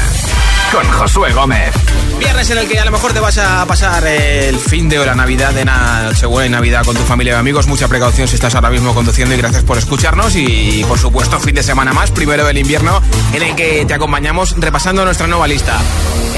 con 0.73 0.83
Josué 0.93 1.35
Gómez. 1.35 1.75
Viernes 2.19 2.49
en 2.49 2.57
el 2.57 2.67
que 2.67 2.81
a 2.81 2.85
lo 2.87 2.91
mejor 2.91 3.13
te 3.13 3.21
vas 3.21 3.37
a 3.37 3.67
pasar 3.67 4.03
el 4.07 4.59
fin 4.59 4.89
de 4.89 4.97
la 5.05 5.15
Navidad, 5.15 5.53
de 5.53 5.67
Nochebuena 5.67 6.57
Navidad 6.57 6.87
con 6.87 6.97
tu 6.97 7.03
familia 7.03 7.35
y 7.35 7.37
amigos. 7.37 7.67
Mucha 7.67 7.87
precaución 7.87 8.27
si 8.27 8.37
estás 8.37 8.55
ahora 8.55 8.71
mismo 8.71 8.95
conduciendo 8.95 9.35
y 9.35 9.39
gracias 9.39 9.63
por 9.65 9.77
escucharnos. 9.77 10.37
Y 10.37 10.87
por 10.89 10.99
supuesto, 10.99 11.39
fin 11.39 11.55
de 11.55 11.63
semana 11.63 11.93
más, 11.93 12.13
primero 12.13 12.47
del 12.47 12.57
invierno, 12.57 13.03
en 13.35 13.43
el 13.43 13.55
que 13.55 13.85
te 13.85 13.93
acompañamos 13.93 14.55
repasando 14.59 15.05
nuestra 15.05 15.27
nueva 15.27 15.47
lista. 15.47 15.79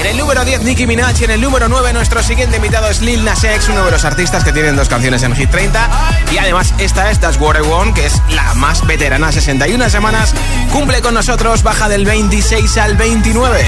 En 0.07 0.11
el 0.11 0.19
número 0.19 0.45
10, 0.45 0.61
Nicki 0.61 0.87
Minaj. 0.87 1.19
Y 1.19 1.25
en 1.25 1.31
el 1.31 1.41
número 1.41 1.67
9, 1.67 1.91
nuestro 1.91 2.23
siguiente 2.23 2.55
invitado 2.55 2.87
es 2.87 3.01
Lil 3.01 3.25
Nas 3.25 3.43
X, 3.43 3.67
uno 3.67 3.83
de 3.83 3.91
los 3.91 4.05
artistas 4.05 4.41
que 4.41 4.53
tienen 4.53 4.77
dos 4.77 4.87
canciones 4.87 5.21
en 5.23 5.35
Hit 5.35 5.49
30. 5.49 5.89
Y 6.31 6.37
además, 6.37 6.73
esta 6.77 7.11
es 7.11 7.19
That's 7.19 7.37
What 7.37 7.57
I 7.57 7.61
Want, 7.67 7.93
que 7.93 8.05
es 8.05 8.21
la 8.29 8.53
más 8.53 8.87
veterana, 8.87 9.33
61 9.33 9.89
semanas. 9.89 10.33
Cumple 10.71 11.01
con 11.01 11.13
nosotros, 11.13 11.61
baja 11.61 11.89
del 11.89 12.05
26 12.05 12.77
al 12.77 12.95
29. 12.95 13.65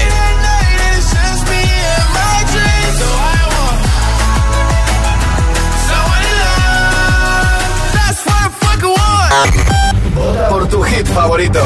por 10.48 10.68
tu 10.68 10.82
hit 10.82 11.06
favorito. 11.06 11.62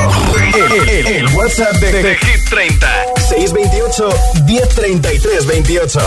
El, 1.06 1.26
WhatsApp 1.34 1.74
de, 1.76 2.16
Hit 2.16 2.48
30. 2.50 2.93
628 3.46 4.08
1033 4.46 5.44
28. 5.44 5.98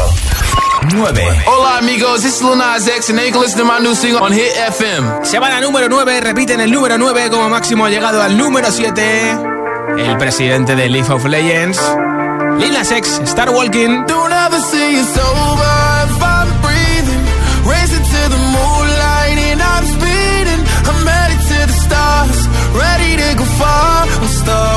9. 0.94 1.44
Hola 1.46 1.78
amigos, 1.78 2.24
this 2.24 2.38
is 2.38 2.42
Lil 2.42 2.56
Nas 2.56 2.88
X 2.88 3.10
and 3.10 3.20
you 3.20 3.40
listen 3.40 3.60
to 3.60 3.66
my 3.66 3.78
new 3.78 3.94
single 3.94 4.24
on 4.24 4.32
Hit 4.32 4.54
FM. 4.56 5.24
Semana 5.24 5.62
número 5.62 5.88
9, 5.88 6.22
repiten 6.22 6.62
el 6.62 6.72
número 6.72 6.98
9 6.98 7.30
como 7.30 7.48
máximo 7.50 7.86
ha 7.86 7.90
llegado 7.90 8.22
al 8.24 8.38
número 8.38 8.72
7. 8.72 9.38
El 10.00 10.18
presidente 10.18 10.76
de 10.76 10.90
League 10.90 11.12
of 11.12 11.26
Legends, 11.26 11.80
Lil 12.58 12.74
Nas 12.74 12.92
X, 12.92 13.22
Star 13.26 13.52
Walking. 13.52 14.06
Don't 14.08 14.32
ever 14.32 14.60
see 14.72 14.98
it's 14.98 15.18
over 15.18 16.06
if 16.06 16.24
I'm 16.24 16.50
breathing. 16.62 17.24
Racing 17.70 18.04
to 18.04 18.30
the 18.34 18.42
moonlight 18.56 19.38
and 19.52 19.62
I'm 19.62 19.86
speeding. 19.86 20.62
I'm 20.90 21.06
headed 21.06 21.42
to 21.52 21.68
the 21.68 21.78
stars, 21.86 22.48
ready 22.74 23.16
to 23.18 23.36
go 23.38 23.46
far. 23.60 24.08
I'm 24.08 24.28
start 24.28 24.77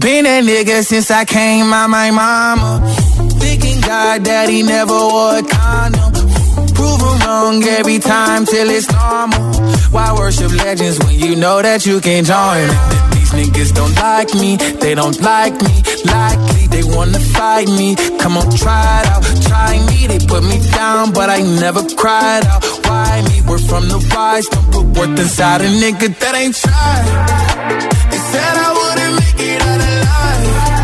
Been 0.00 0.24
a 0.24 0.40
nigga 0.40 0.82
since 0.82 1.10
I 1.10 1.26
came 1.26 1.72
out 1.74 1.88
my 1.90 2.10
mama. 2.10 2.80
Thinking 3.38 3.82
God 3.82 4.22
daddy 4.22 4.62
never 4.62 4.94
wore 4.94 5.36
a 5.36 5.42
condom. 5.42 6.12
Prove 6.74 7.02
wrong 7.02 7.62
every 7.64 7.98
time 7.98 8.46
till 8.46 8.70
it's 8.70 8.90
normal. 8.90 9.52
Why 9.90 10.14
worship 10.14 10.52
legends 10.52 10.98
when 11.00 11.18
you 11.18 11.36
know 11.36 11.60
that 11.60 11.84
you 11.84 12.00
can 12.00 12.24
join? 12.24 12.68
These 13.12 13.32
niggas 13.38 13.74
don't 13.74 13.94
like 13.96 14.32
me, 14.34 14.56
they 14.56 14.94
don't 14.94 15.20
like 15.20 15.52
me, 15.60 15.82
like 16.06 16.40
me 16.54 16.59
they 16.80 16.96
wanna 16.96 17.20
fight 17.20 17.68
me. 17.68 17.94
Come 18.18 18.36
on, 18.36 18.48
try 18.56 19.00
it 19.00 19.06
out, 19.08 19.22
try 19.48 19.78
me. 19.88 20.06
They 20.06 20.18
put 20.26 20.42
me 20.42 20.58
down, 20.70 21.12
but 21.12 21.28
I 21.28 21.40
never 21.60 21.82
cried 21.96 22.44
out. 22.46 22.64
Why 22.86 23.22
me? 23.28 23.42
We're 23.48 23.58
from 23.58 23.88
the 23.88 23.98
wise, 24.14 24.46
don't 24.46 24.70
put 24.72 24.86
worth 24.96 25.18
inside 25.18 25.60
a 25.62 25.68
nigga 25.82 26.08
that 26.20 26.34
ain't 26.34 26.54
tried. 26.54 27.06
They 28.10 28.20
said 28.30 28.54
I 28.66 28.70
wouldn't 28.78 29.14
make 29.20 29.40
it 29.52 29.62
out 29.62 29.80
alive. 29.90 30.79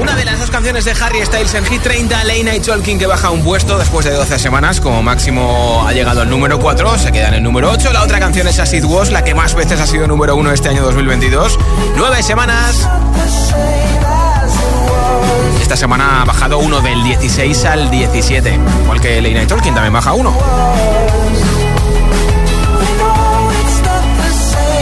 Una 0.00 0.16
de 0.16 0.24
las 0.24 0.38
dos 0.38 0.50
canciones 0.50 0.86
de 0.86 0.92
Harry 0.92 1.22
Styles 1.26 1.52
en 1.52 1.66
Hit 1.66 1.82
30, 1.82 2.24
Late 2.24 2.44
Night 2.44 2.64
Talking, 2.64 2.98
que 2.98 3.06
baja 3.06 3.30
un 3.30 3.44
puesto 3.44 3.76
después 3.76 4.06
de 4.06 4.12
12 4.12 4.38
semanas, 4.38 4.80
como 4.80 5.02
máximo 5.02 5.84
ha 5.86 5.92
llegado 5.92 6.22
al 6.22 6.30
número 6.30 6.58
4, 6.58 6.96
se 6.96 7.12
queda 7.12 7.28
en 7.28 7.34
el 7.34 7.42
número 7.42 7.70
8. 7.70 7.92
La 7.92 8.04
otra 8.04 8.20
canción 8.20 8.48
es 8.48 8.58
As 8.58 8.72
It 8.72 8.84
Was, 8.84 9.10
la 9.10 9.22
que 9.22 9.34
más 9.34 9.54
veces 9.54 9.80
ha 9.80 9.86
sido 9.86 10.06
número 10.06 10.34
1 10.36 10.50
este 10.52 10.70
año 10.70 10.82
2022. 10.82 11.58
9 11.94 12.22
semanas. 12.22 12.88
Esta 15.60 15.76
semana 15.76 16.22
ha 16.22 16.24
bajado 16.24 16.58
uno 16.60 16.80
del 16.80 17.04
16 17.04 17.64
al 17.66 17.90
17, 17.90 18.58
igual 18.84 18.98
que 18.98 19.20
Late 19.20 19.34
Night 19.34 19.48
Talking 19.50 19.74
también 19.74 19.92
baja 19.92 20.14
uno. 20.14 20.34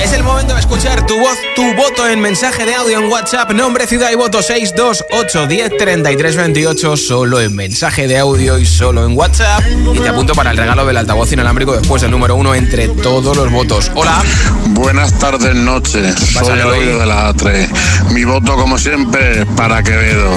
Es 0.05 0.13
el 0.13 0.23
de 0.55 0.61
escuchar 0.61 1.07
tu 1.07 1.19
voz, 1.19 1.37
tu 1.55 1.75
voto 1.75 2.09
en 2.09 2.21
mensaje 2.21 2.65
de 2.65 2.75
audio 2.75 2.99
en 2.99 3.11
WhatsApp, 3.11 3.51
nombre, 3.53 3.87
ciudad 3.87 4.11
y 4.13 4.15
voto 4.15 4.43
628 4.43 5.47
10 5.47 5.77
33 5.79 6.37
28, 6.37 6.97
solo 6.97 7.41
en 7.41 7.55
mensaje 7.55 8.07
de 8.07 8.19
audio 8.19 8.59
y 8.59 8.67
solo 8.67 9.05
en 9.05 9.17
WhatsApp. 9.17 9.63
Y 9.95 9.99
te 9.99 10.09
apunto 10.09 10.35
para 10.35 10.51
el 10.51 10.57
regalo 10.57 10.87
del 10.87 10.97
altavoz 10.97 11.33
inalámbrico 11.33 11.77
después 11.77 12.03
del 12.03 12.11
número 12.11 12.37
uno 12.37 12.55
entre 12.55 12.89
todos 12.89 13.37
los 13.37 13.51
votos. 13.51 13.91
Hola. 13.95 14.23
Buenas 14.69 15.19
tardes, 15.19 15.55
noches. 15.55 16.15
Soy 16.15 16.59
Eloy 16.59 16.85
de 16.85 17.07
la 17.07 17.33
A3. 17.33 18.11
Mi 18.11 18.25
voto, 18.25 18.57
como 18.57 18.79
siempre, 18.79 19.47
para 19.57 19.83
Quevedo. 19.83 20.31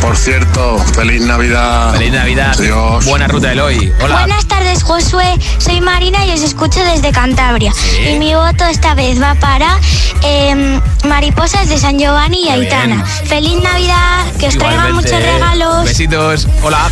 Por 0.00 0.16
cierto, 0.16 0.78
feliz 0.94 1.22
Navidad. 1.22 1.92
Feliz 1.92 2.12
Navidad. 2.12 2.56
Dios. 2.58 3.04
Buena 3.06 3.28
ruta, 3.28 3.52
Eloy. 3.52 3.92
Hola. 4.02 4.20
Buenas 4.20 4.46
tardes, 4.46 4.82
Josué. 4.82 5.38
Soy 5.58 5.80
Marina 5.80 6.24
y 6.26 6.32
os 6.32 6.42
escucho 6.42 6.82
desde 6.84 7.12
Cantabria. 7.12 7.72
Y 8.08 8.18
mi 8.18 8.34
voto 8.34 8.64
esta 8.64 8.94
vez 8.94 9.20
va 9.20 9.34
para 9.40 9.78
eh, 10.22 10.80
Mariposas 11.04 11.68
de 11.68 11.78
San 11.78 11.98
Giovanni 11.98 12.42
y 12.42 12.44
Qué 12.46 12.52
Aitana. 12.52 12.96
bien. 12.96 13.06
Feliz 13.26 13.62
Navidad, 13.62 14.24
que 14.38 14.48
os 14.48 14.56
traigan 14.58 14.88
Igualmente. 14.88 15.12
muchos 15.12 15.32
regalos. 15.32 15.84
Besitos. 15.84 16.48
Hola. 16.62 16.90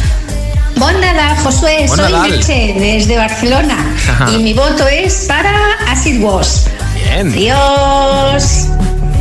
Bon 0.77 1.01
Nadal, 1.01 1.37
Josué, 1.39 1.87
Bon 1.89 1.97
soy 1.97 2.13
Nadal. 2.13 2.31
Merche 2.31 2.75
desde 2.79 3.17
Barcelona 3.17 3.77
y 4.35 4.37
mi 4.39 4.53
voto 4.53 4.87
es 4.87 5.25
para 5.27 5.51
Acid 5.89 6.23
Was. 6.23 6.67
Bien. 6.95 7.33
Adiós. 7.33 8.69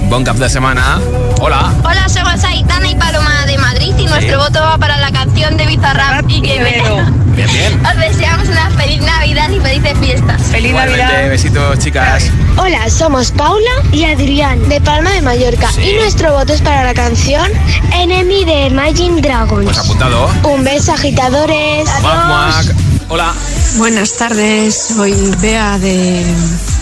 Cap 0.10 0.38
de 0.38 0.50
semana. 0.50 1.00
Hola. 1.41 1.74
Hola, 1.84 2.08
somos 2.08 2.44
Aitana 2.44 2.88
y 2.89 2.96
Paloma 2.96 3.46
de 3.46 3.58
Madrid 3.58 3.94
y 3.98 4.06
nuestro 4.06 4.39
voto 4.39 4.60
va 4.60 4.78
para 4.78 4.98
la 4.98 5.12
canción 5.12 5.58
de 5.58 5.68
Bizarrap 5.68 6.28
y 6.30 6.41
Quevedo. 6.41 7.06
Bien, 7.36 7.48
bien. 7.52 7.86
Os 7.86 7.96
deseamos 7.98 8.48
una 8.48 8.72
feliz 8.72 9.02
Navidad 9.02 9.50
y 9.50 9.60
felices 9.60 9.94
fiestas. 10.00 10.41
Feliz 10.44 10.70
Igualmente, 10.70 11.30
besitos, 11.30 11.78
chicas. 11.80 12.32
Hola, 12.58 12.89
somos 12.89 13.32
Paula 13.32 13.70
y 13.91 14.06
Adrián 14.06 14.68
de 14.70 14.80
Palma 14.80 15.12
de 15.12 15.22
Mallorca 15.22 15.70
y 15.84 15.94
nuestro 15.96 16.32
voto 16.32 16.54
es 16.54 16.62
para 16.62 16.84
la 16.86 16.94
canción 16.94 17.52
Enemy 17.94 18.46
de 18.46 18.68
Imagine 18.68 19.22
Dragons. 19.22 19.65
Pues 19.65 19.78
apuntado. 19.78 20.30
Un 20.44 20.63
beso, 20.63 20.94
agitadores. 20.94 21.88
Mac, 22.02 22.28
Mac. 22.28 22.94
Hola. 23.08 23.34
Buenas 23.78 24.13
tardes, 24.13 24.76
soy 24.96 25.13
Bea 25.39 25.78
de, 25.78 26.26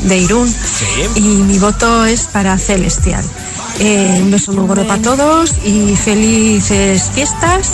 de 0.03 0.17
Irún 0.17 0.53
y 1.15 1.21
mi 1.21 1.59
voto 1.59 2.05
es 2.05 2.27
para 2.27 2.57
Celestial. 2.57 3.23
Eh, 3.79 4.19
un 4.21 4.31
beso 4.31 4.53
muy 4.53 4.65
gordo 4.65 4.87
para 4.87 5.01
todos 5.01 5.53
y 5.65 5.95
felices 5.95 7.11
fiestas 7.13 7.73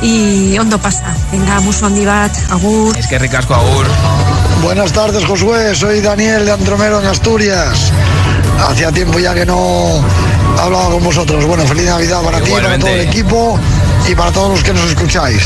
y 0.00 0.56
hondo 0.58 0.78
pasa. 0.78 1.16
Venga, 1.32 1.58
mucho 1.60 1.86
andibat, 1.86 2.30
agur. 2.50 2.96
Es 2.96 3.08
que 3.08 3.18
ricasco 3.18 3.54
agur. 3.54 3.86
Buenas 4.62 4.92
tardes, 4.92 5.24
Josué. 5.24 5.74
Soy 5.74 6.00
Daniel 6.00 6.44
de 6.44 6.52
Andromero 6.52 7.00
en 7.00 7.06
Asturias. 7.06 7.90
Hacía 8.68 8.92
tiempo 8.92 9.18
ya 9.18 9.34
que 9.34 9.44
no 9.44 10.04
hablaba 10.56 10.90
con 10.90 11.02
vosotros. 11.02 11.44
Bueno, 11.46 11.64
feliz 11.66 11.86
Navidad 11.86 12.22
para 12.22 12.40
ti, 12.40 12.50
para 12.50 12.78
todo 12.78 12.90
el 12.90 13.00
equipo 13.00 13.58
y 14.08 14.14
para 14.14 14.32
todos 14.32 14.50
los 14.50 14.64
que 14.64 14.72
nos 14.72 14.84
escucháis. 14.86 15.44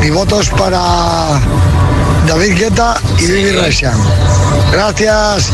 Mi 0.00 0.10
voto 0.10 0.40
es 0.40 0.50
para 0.50 1.40
David 2.26 2.56
Guetta 2.56 2.94
y 3.18 3.26
Vivi 3.26 3.50
Resian. 3.52 3.94
Gracias 4.72 5.52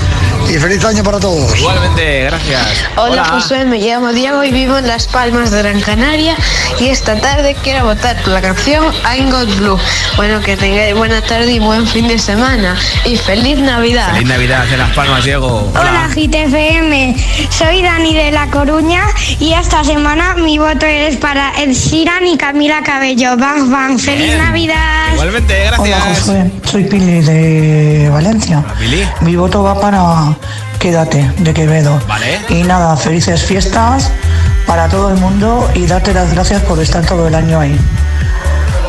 y 0.48 0.58
feliz 0.58 0.84
año 0.84 1.02
para 1.02 1.20
todos. 1.20 1.56
Igualmente, 1.58 2.24
gracias. 2.24 2.84
Hola, 2.96 3.24
Josué, 3.24 3.64
me 3.64 3.78
llamo 3.78 4.12
Diego 4.12 4.42
y 4.42 4.50
vivo 4.50 4.78
en 4.78 4.86
Las 4.86 5.06
Palmas 5.06 5.50
de 5.50 5.58
Gran 5.62 5.80
Canaria 5.80 6.36
y 6.80 6.88
esta 6.88 7.20
tarde 7.20 7.56
quiero 7.62 7.84
votar 7.84 8.20
por 8.22 8.32
la 8.32 8.40
canción 8.40 8.84
I'm 9.04 9.30
Got 9.30 9.56
Blue. 9.58 9.78
Bueno, 10.16 10.40
que 10.40 10.56
tengáis 10.56 10.94
buena 10.94 11.20
tarde 11.22 11.52
y 11.52 11.58
buen 11.58 11.86
fin 11.86 12.08
de 12.08 12.18
semana 12.18 12.76
y 13.04 13.16
feliz 13.16 13.58
Navidad. 13.58 14.12
Feliz 14.12 14.28
Navidad 14.28 14.64
en 14.72 14.78
Las 14.78 14.90
Palmas, 14.90 15.24
Diego. 15.24 15.70
Hola 15.78 16.08
GTFM, 16.14 17.16
soy 17.50 17.82
Dani 17.82 18.14
de 18.14 18.32
La 18.32 18.50
Coruña 18.50 19.04
y 19.38 19.52
esta 19.52 19.84
semana 19.84 20.34
mi 20.34 20.58
voto 20.58 20.86
es 20.86 21.16
para 21.16 21.52
Ed 21.60 21.72
Sheeran 21.72 22.26
y 22.26 22.36
Camila 22.36 22.82
Cabello. 22.82 23.36
Bang, 23.36 23.70
bang, 23.70 23.98
feliz 23.98 24.26
Bien. 24.26 24.38
Navidad. 24.38 25.12
Igualmente, 25.12 25.64
gracias. 25.66 25.78
Hola 25.80 26.00
Josué, 26.00 26.50
soy 26.70 26.84
Pili 26.84 27.20
de 27.20 28.08
Valencia. 28.10 28.64
Pili. 28.78 29.04
Mi 29.22 29.34
voto 29.34 29.60
va 29.64 29.80
para 29.80 30.36
Quédate 30.78 31.32
de 31.38 31.52
Quevedo. 31.52 32.00
Vale. 32.06 32.40
Y 32.48 32.62
nada, 32.62 32.96
felices 32.96 33.42
fiestas 33.42 34.12
para 34.68 34.88
todo 34.88 35.10
el 35.10 35.16
mundo 35.16 35.68
y 35.74 35.86
darte 35.86 36.14
las 36.14 36.32
gracias 36.32 36.62
por 36.62 36.78
estar 36.78 37.04
todo 37.04 37.26
el 37.26 37.34
año 37.34 37.58
ahí. 37.58 37.76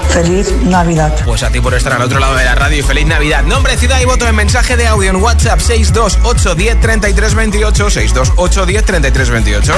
Feliz 0.09 0.51
Navidad. 0.61 1.11
Pues 1.25 1.41
a 1.41 1.49
ti 1.49 1.59
por 1.59 1.73
estar 1.73 1.93
al 1.93 2.03
otro 2.03 2.19
lado 2.19 2.35
de 2.35 2.45
la 2.45 2.53
radio 2.53 2.77
y 2.77 2.81
feliz 2.83 3.07
Navidad. 3.07 3.43
Nombre, 3.45 3.75
ciudad 3.77 3.99
y 3.99 4.05
voto 4.05 4.27
en 4.27 4.35
mensaje 4.35 4.77
de 4.77 4.85
audio 4.85 5.09
en 5.09 5.15
WhatsApp 5.15 5.59
628 5.59 6.53
10 6.53 6.81
33 6.81 7.33
28 7.33 7.89
628 7.89 8.65
10 8.67 8.85
33 8.85 9.29
28. 9.31 9.73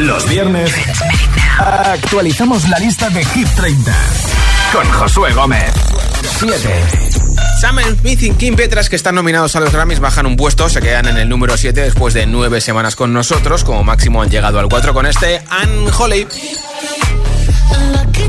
Los 0.00 0.28
viernes 0.28 0.72
actualizamos 1.58 2.68
la 2.68 2.78
lista 2.78 3.10
de 3.10 3.24
Hit 3.24 3.48
30 3.56 3.92
con 4.72 4.88
Josué 4.90 5.32
Gómez. 5.32 5.72
7. 6.38 6.84
Sam 7.60 7.78
Smith 8.00 8.22
y 8.22 8.30
Kim 8.30 8.54
Petras, 8.54 8.88
que 8.88 8.96
están 8.96 9.16
nominados 9.16 9.56
a 9.56 9.60
los 9.60 9.72
Grammys, 9.72 9.98
bajan 9.98 10.26
un 10.26 10.36
puesto, 10.36 10.68
se 10.68 10.80
quedan 10.80 11.06
en 11.06 11.16
el 11.16 11.28
número 11.28 11.56
7 11.56 11.80
después 11.80 12.14
de 12.14 12.26
nueve 12.26 12.60
semanas 12.60 12.94
con 12.94 13.12
nosotros. 13.12 13.64
Como 13.64 13.82
máximo 13.82 14.22
han 14.22 14.30
llegado 14.30 14.60
al 14.60 14.68
4 14.68 14.94
con 14.94 15.06
este 15.06 15.42
Unholy. 15.64 16.28
Lucky, 17.92 18.28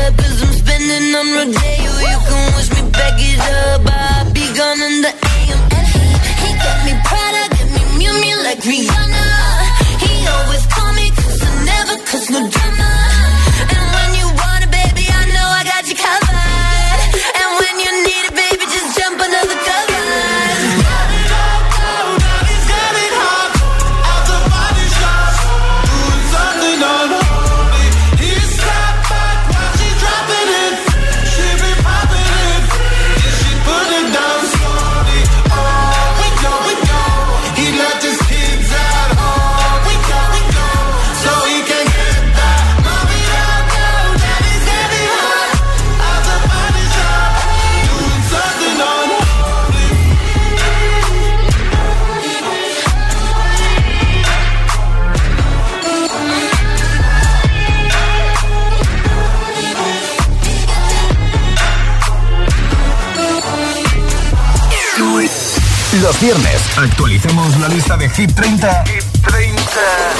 viernes 66.21 66.61
actualicemos 66.77 67.57
la 67.59 67.67
lista 67.67 67.97
de 67.97 68.07
Hit 68.09 68.31
30, 68.35 68.83
Hit 68.85 69.03
30. 69.23 69.61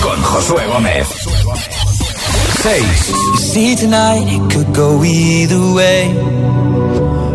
con 0.02 0.20
Josué 0.24 0.66
Gómez. 0.66 1.08
6. 2.64 2.84
See 3.38 3.76
tonight 3.76 4.28
it 4.28 4.52
could 4.52 4.74
go 4.76 5.04
either 5.04 5.60
way. 5.76 6.10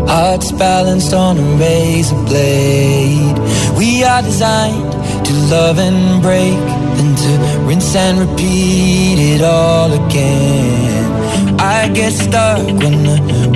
Hearts 0.07 0.51
balanced 0.51 1.13
on 1.13 1.37
a 1.37 1.57
razor 1.57 2.15
blade. 2.25 3.37
We 3.77 4.03
are 4.03 4.21
designed 4.21 4.91
to 5.25 5.33
love 5.49 5.79
and 5.79 6.21
break, 6.21 6.57
then 6.97 7.15
to 7.15 7.65
rinse 7.67 7.95
and 7.95 8.19
repeat 8.19 9.17
it 9.19 9.41
all 9.43 9.91
again. 9.93 11.57
I 11.59 11.89
get 11.93 12.11
stuck 12.11 12.65
when 12.65 13.03
the 13.03 13.36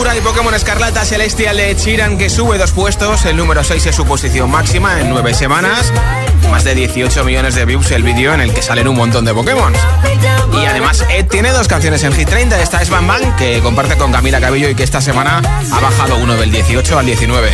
Púrpura 0.00 0.16
y 0.16 0.22
Pokémon 0.22 0.54
Escarlata 0.54 1.04
Celestial 1.04 1.58
de 1.58 1.76
Chiran 1.76 2.16
que 2.16 2.30
sube 2.30 2.56
dos 2.56 2.70
puestos. 2.72 3.26
El 3.26 3.36
número 3.36 3.62
6 3.62 3.84
es 3.84 3.94
su 3.94 4.06
posición 4.06 4.50
máxima 4.50 4.98
en 4.98 5.10
nueve 5.10 5.34
semanas. 5.34 5.92
Más 6.50 6.64
de 6.64 6.74
18 6.74 7.22
millones 7.22 7.54
de 7.54 7.66
views 7.66 7.90
el 7.90 8.02
vídeo 8.02 8.32
en 8.32 8.40
el 8.40 8.54
que 8.54 8.62
salen 8.62 8.88
un 8.88 8.96
montón 8.96 9.26
de 9.26 9.34
Pokémon. 9.34 9.74
Y 10.54 10.64
además 10.64 11.04
Ed 11.10 11.26
tiene 11.26 11.50
dos 11.50 11.68
canciones 11.68 12.02
en 12.02 12.14
Hit 12.14 12.30
30. 12.30 12.62
Esta 12.62 12.80
es 12.80 12.88
Bam 12.88 13.06
Bam 13.06 13.36
que 13.36 13.60
comparte 13.60 13.98
con 13.98 14.10
Camila 14.10 14.40
Cabello 14.40 14.70
y 14.70 14.74
que 14.74 14.84
esta 14.84 15.02
semana 15.02 15.42
ha 15.70 15.80
bajado 15.80 16.16
uno 16.16 16.34
del 16.34 16.50
18 16.50 16.98
al 16.98 17.04
19. 17.04 17.50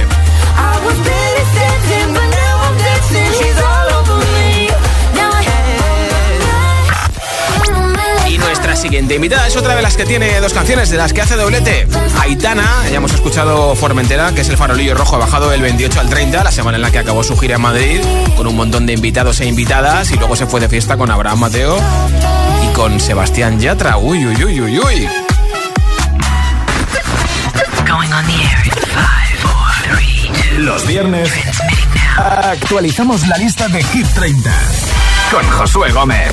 Siguiente 8.76 9.14
invitada 9.14 9.46
es 9.46 9.56
otra 9.56 9.74
de 9.74 9.82
las 9.82 9.96
que 9.96 10.04
tiene 10.04 10.38
dos 10.40 10.52
canciones, 10.52 10.90
de 10.90 10.98
las 10.98 11.12
que 11.12 11.22
hace 11.22 11.34
doblete. 11.36 11.88
Aitana, 12.20 12.68
ya 12.90 12.96
hemos 12.96 13.12
escuchado 13.12 13.74
Formentera, 13.74 14.32
que 14.32 14.42
es 14.42 14.48
el 14.48 14.56
farolillo 14.56 14.94
rojo, 14.94 15.16
ha 15.16 15.18
bajado 15.18 15.48
del 15.48 15.62
28 15.62 16.00
al 16.00 16.10
30, 16.10 16.44
la 16.44 16.52
semana 16.52 16.76
en 16.76 16.82
la 16.82 16.90
que 16.90 16.98
acabó 16.98 17.24
su 17.24 17.36
gira 17.38 17.56
en 17.56 17.62
Madrid, 17.62 18.00
con 18.36 18.46
un 18.46 18.54
montón 18.54 18.86
de 18.86 18.92
invitados 18.92 19.40
e 19.40 19.46
invitadas, 19.46 20.10
y 20.10 20.16
luego 20.16 20.36
se 20.36 20.46
fue 20.46 20.60
de 20.60 20.68
fiesta 20.68 20.96
con 20.96 21.10
Abraham 21.10 21.40
Mateo 21.40 21.78
y 22.64 22.74
con 22.74 23.00
Sebastián 23.00 23.58
Yatra. 23.58 23.96
Uy, 23.96 24.26
uy, 24.26 24.44
uy, 24.44 24.60
uy, 24.60 24.78
uy. 24.78 25.08
Los 30.58 30.86
viernes 30.86 31.30
actualizamos 32.16 33.26
la 33.26 33.38
lista 33.38 33.68
de 33.68 33.82
Hit 33.82 34.06
30 34.14 34.50
con 35.30 35.50
Josué 35.50 35.92
Gómez. 35.92 36.32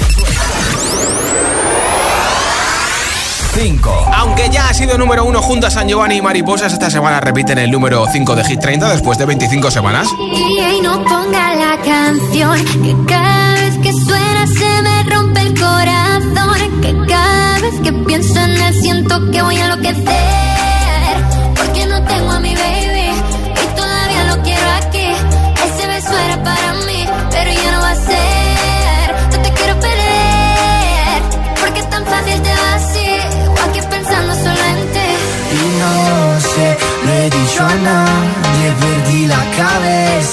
5. 3.54 4.12
Aunque 4.16 4.50
ya 4.50 4.70
ha 4.70 4.74
sido 4.74 4.98
número 4.98 5.26
1 5.26 5.42
junto 5.42 5.68
a 5.68 5.70
San 5.70 5.88
Giovanni 5.88 6.16
y 6.16 6.22
Mariposas, 6.22 6.74
esta 6.74 6.90
semana 6.90 7.20
repiten 7.20 7.60
el 7.60 7.70
número 7.70 8.06
5 8.12 8.36
de 8.36 8.44
Hit 8.44 8.60
30 8.60 8.90
después 8.90 9.18
de 9.18 9.26
25 9.26 9.70
semanas. 9.70 10.08
Y 10.20 10.82
no 10.82 11.04
ponga 11.04 11.54
la 11.56 11.78
canción, 11.84 12.58
que 12.84 12.96
cada 13.08 13.54
vez 13.54 13.78
que 13.78 13.94
suena 13.94 14.48
se 14.48 14.82
me 14.82 15.04
rompe 15.04 15.42
el 15.42 15.60
corazón. 15.60 16.82
Que 16.82 16.96
cada 17.08 17.60
vez 17.60 17.74
que 17.84 17.94
pienso 17.94 18.40
en 18.40 18.62
él 18.62 18.74
siento 18.82 19.32
que 19.32 19.42
voy 19.42 19.58
a 19.58 19.66
enloquecer. 19.66 20.53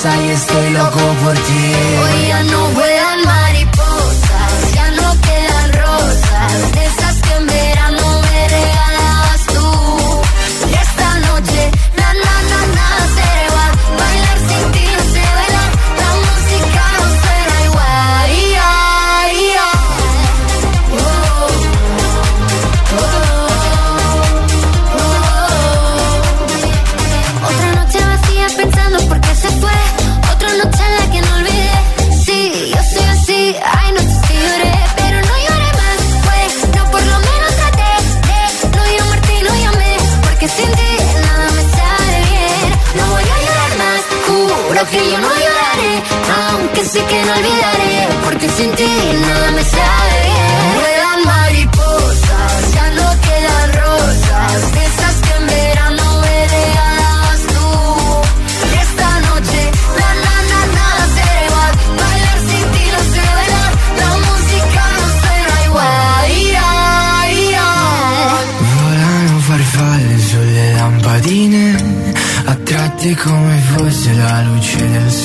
Cabeza 0.03 0.23
y 0.23 0.31
estoy 0.31 0.71
loco 0.71 0.99
por 1.23 1.35
ti. 1.35 2.90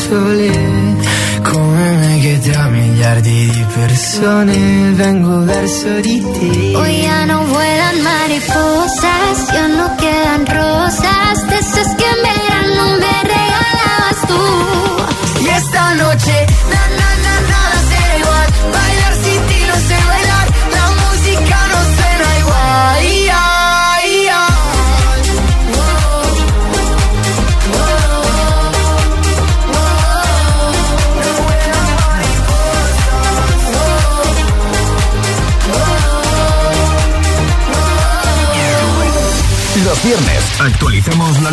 sole 0.08 0.52
Come 1.42 1.98
me 2.00 2.20
che 2.22 2.40
tra 2.40 2.68
miliardi 2.68 3.50
di 3.50 3.66
persone 3.74 4.92
Vengo 4.94 5.44
verso 5.44 6.00
di 6.00 6.20
te. 6.22 6.76
Hoy 6.76 7.02
ya 7.04 7.26
no 7.26 7.46
vuelan 7.46 8.02
mariposas 8.02 9.38
Yo 9.54 9.68
no 9.68 9.88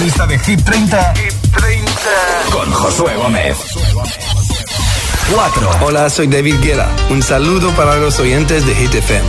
lista 0.03 0.27
de 0.27 0.39
Hit 0.41 0.65
30. 0.65 1.15
Hit 1.15 1.35
30. 1.57 1.91
Con 2.51 2.73
Josué 2.73 3.15
Gómez. 3.15 3.57
4. 5.33 5.71
Hola, 5.83 6.11
soy 6.11 6.27
David 6.27 6.57
Guerra. 6.61 6.89
Un 7.11 7.23
saludo 7.23 7.71
para 7.71 7.97
los 7.97 8.19
oyentes 8.19 8.67
de 8.67 8.75
Hit 8.75 8.95
FM. 8.95 9.29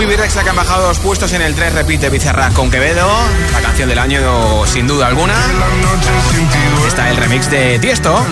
Vivi 0.00 0.16
Rexa 0.16 0.42
que 0.42 0.48
han 0.48 0.56
bajado 0.56 0.86
dos 0.86 0.98
puestos 0.98 1.30
en 1.34 1.42
el 1.42 1.54
3 1.54 1.74
repite 1.74 2.08
Bizarra 2.08 2.48
con 2.54 2.70
Quevedo, 2.70 3.06
la 3.52 3.60
canción 3.60 3.86
del 3.86 3.98
año 3.98 4.64
sin 4.64 4.86
duda 4.86 5.06
alguna. 5.06 5.34
Está 6.86 7.10
el 7.10 7.18
remix 7.18 7.50
de 7.50 7.78
Tiesto. 7.78 8.24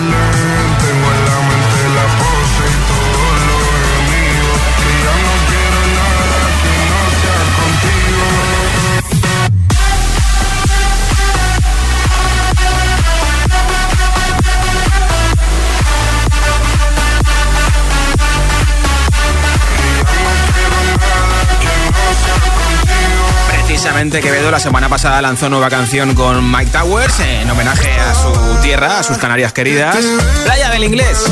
Precisamente 23.81 24.19
Quevedo 24.19 24.51
la 24.51 24.59
semana 24.59 24.89
pasada 24.89 25.21
lanzó 25.21 25.49
nueva 25.49 25.69
canción 25.69 26.13
con 26.13 26.51
Mike 26.51 26.69
Towers 26.69 27.17
en 27.21 27.49
homenaje 27.49 27.89
a 27.97 28.13
su 28.13 28.61
tierra, 28.61 28.99
a 28.99 29.03
sus 29.03 29.17
Canarias 29.17 29.53
queridas. 29.53 29.95
Playa 30.43 30.69
del 30.71 30.83
Inglés. 30.83 31.23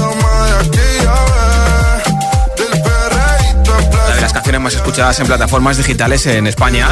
Una 4.05 4.15
de 4.15 4.21
las 4.21 4.31
canciones 4.31 4.61
más 4.61 4.75
escuchadas 4.75 5.19
en 5.19 5.27
plataformas 5.27 5.75
digitales 5.75 6.25
en 6.25 6.47
España. 6.47 6.87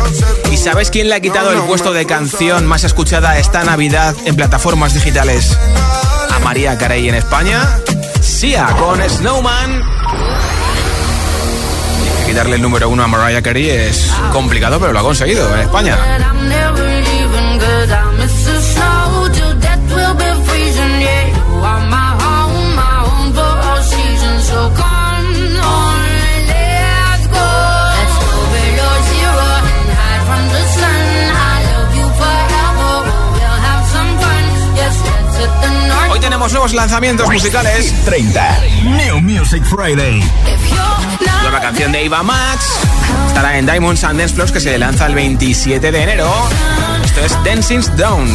¿Y 0.51 0.57
sabes 0.57 0.91
quién 0.91 1.07
le 1.07 1.15
ha 1.15 1.21
quitado 1.21 1.53
el 1.53 1.61
puesto 1.61 1.93
de 1.93 2.05
canción 2.05 2.65
más 2.65 2.83
escuchada 2.83 3.39
esta 3.39 3.63
Navidad 3.63 4.13
en 4.25 4.35
plataformas 4.35 4.93
digitales 4.93 5.57
a 6.35 6.39
María 6.39 6.77
Carey 6.77 7.07
en 7.07 7.15
España? 7.15 7.79
Sia 8.19 8.65
con 8.77 9.01
Snowman. 9.09 9.94
Quitarle 12.35 12.57
el 12.57 12.61
número 12.61 12.89
uno 12.89 13.01
a 13.01 13.07
Mariah 13.07 13.41
Carey 13.41 13.69
es 13.69 14.11
complicado, 14.33 14.77
pero 14.77 14.91
lo 14.91 14.99
ha 14.99 15.03
conseguido 15.03 15.55
en 15.55 15.61
España. 15.61 15.97
Hoy 36.11 36.19
tenemos 36.19 36.51
nuevos 36.51 36.73
lanzamientos 36.73 37.29
musicales. 37.31 37.93
30. 38.03 38.59
New 38.83 39.21
Music 39.21 39.63
Friday. 39.63 40.21
Nueva 41.55 41.67
canción 41.67 41.93
de 41.93 42.03
Eva 42.03 42.21
Max. 42.21 42.67
Estará 43.27 43.57
en 43.57 43.65
Diamonds 43.65 44.03
and 44.03 44.19
Dance 44.19 44.35
Plus 44.35 44.51
que 44.51 44.59
se 44.59 44.77
lanza 44.77 45.05
el 45.05 45.15
27 45.15 45.89
de 45.89 46.03
enero. 46.03 46.29
Esto 47.01 47.21
es 47.21 47.43
Dancing's 47.45 47.95
Down. 47.95 48.27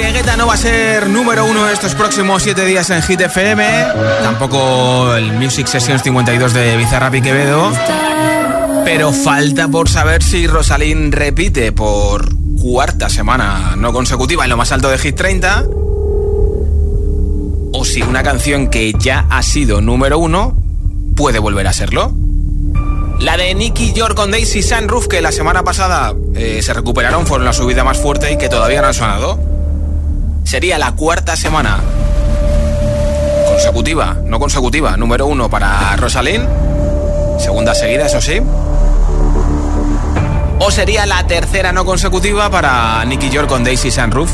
Que 0.00 0.12
Guetta 0.12 0.36
no 0.36 0.46
va 0.46 0.54
a 0.54 0.58
ser 0.58 1.08
número 1.08 1.46
uno 1.46 1.70
estos 1.70 1.94
próximos 1.94 2.42
siete 2.42 2.66
días 2.66 2.90
en 2.90 3.00
Hit 3.02 3.18
FM. 3.18 3.64
Tampoco 4.22 5.14
el 5.14 5.32
Music 5.32 5.66
Sessions 5.66 6.02
52 6.02 6.52
de 6.52 6.76
Bizarrap 6.76 7.14
y 7.14 7.22
Quevedo. 7.22 7.72
Pero 8.84 9.12
falta 9.12 9.68
por 9.68 9.88
saber 9.88 10.22
si 10.22 10.46
Rosalín 10.46 11.12
repite 11.12 11.72
por 11.72 12.28
cuarta 12.60 13.08
semana 13.08 13.74
no 13.76 13.94
consecutiva 13.94 14.44
en 14.44 14.50
lo 14.50 14.58
más 14.58 14.70
alto 14.70 14.90
de 14.90 14.98
Hit 14.98 15.16
30. 15.16 15.64
O 17.72 17.84
si 17.84 18.02
una 18.02 18.22
canción 18.22 18.68
que 18.68 18.92
ya 18.92 19.26
ha 19.30 19.42
sido 19.42 19.80
número 19.80 20.18
uno 20.18 20.58
puede 21.16 21.38
volver 21.38 21.68
a 21.68 21.72
serlo. 21.72 22.12
La 23.18 23.38
de 23.38 23.54
Nicky 23.54 23.94
York 23.94 24.14
con 24.14 24.30
Daisy 24.30 24.62
Sunroof, 24.62 25.08
que 25.08 25.22
la 25.22 25.32
semana 25.32 25.62
pasada 25.62 26.14
eh, 26.34 26.60
se 26.60 26.74
recuperaron, 26.74 27.26
fueron 27.26 27.46
la 27.46 27.54
subida 27.54 27.82
más 27.82 27.96
fuerte 27.96 28.30
y 28.30 28.36
que 28.36 28.50
todavía 28.50 28.82
no 28.82 28.88
han 28.88 28.94
sonado. 28.94 29.55
Sería 30.46 30.78
la 30.78 30.92
cuarta 30.92 31.34
semana 31.34 31.80
consecutiva, 33.48 34.16
no 34.22 34.38
consecutiva, 34.38 34.96
número 34.96 35.26
uno 35.26 35.50
para 35.50 35.96
Rosalind. 35.96 36.46
Segunda 37.40 37.74
seguida, 37.74 38.06
eso 38.06 38.20
sí. 38.20 38.40
O 40.60 40.70
sería 40.70 41.04
la 41.04 41.26
tercera 41.26 41.72
no 41.72 41.84
consecutiva 41.84 42.48
para 42.48 43.04
Nicky 43.06 43.28
York 43.28 43.48
con 43.48 43.64
Daisy 43.64 43.90
Sunroof. 43.90 44.30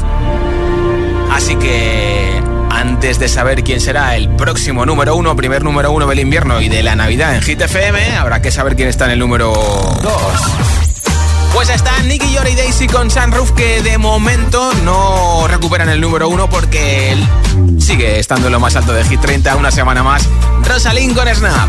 Así 1.32 1.56
que 1.56 2.42
antes 2.70 3.18
de 3.18 3.28
saber 3.28 3.64
quién 3.64 3.80
será 3.80 4.14
el 4.14 4.28
próximo 4.28 4.84
número 4.84 5.16
uno, 5.16 5.34
primer 5.34 5.64
número 5.64 5.92
uno 5.92 6.06
del 6.06 6.20
invierno 6.20 6.60
y 6.60 6.68
de 6.68 6.82
la 6.82 6.94
Navidad 6.94 7.34
en 7.34 7.40
Hit 7.40 7.62
FM, 7.62 8.16
habrá 8.16 8.42
que 8.42 8.50
saber 8.50 8.76
quién 8.76 8.88
está 8.88 9.06
en 9.06 9.12
el 9.12 9.18
número 9.18 9.50
dos. 10.02 10.81
Pues 11.52 11.68
está 11.68 12.02
Nicky 12.02 12.32
York 12.32 12.48
y 12.50 12.54
Daisy 12.54 12.86
con 12.86 13.10
Sunroof 13.10 13.52
que 13.52 13.82
de 13.82 13.98
momento 13.98 14.72
no 14.84 15.46
recuperan 15.48 15.88
el 15.88 16.00
número 16.00 16.28
uno 16.28 16.48
porque 16.48 17.12
él 17.12 17.28
sigue 17.78 18.18
estando 18.18 18.46
en 18.46 18.52
lo 18.52 18.60
más 18.60 18.74
alto 18.76 18.92
de 18.92 19.04
Hit 19.04 19.20
30 19.20 19.56
una 19.56 19.70
semana 19.70 20.02
más. 20.02 20.28
Rosalind 20.64 21.14
con 21.16 21.28
Snap. 21.34 21.68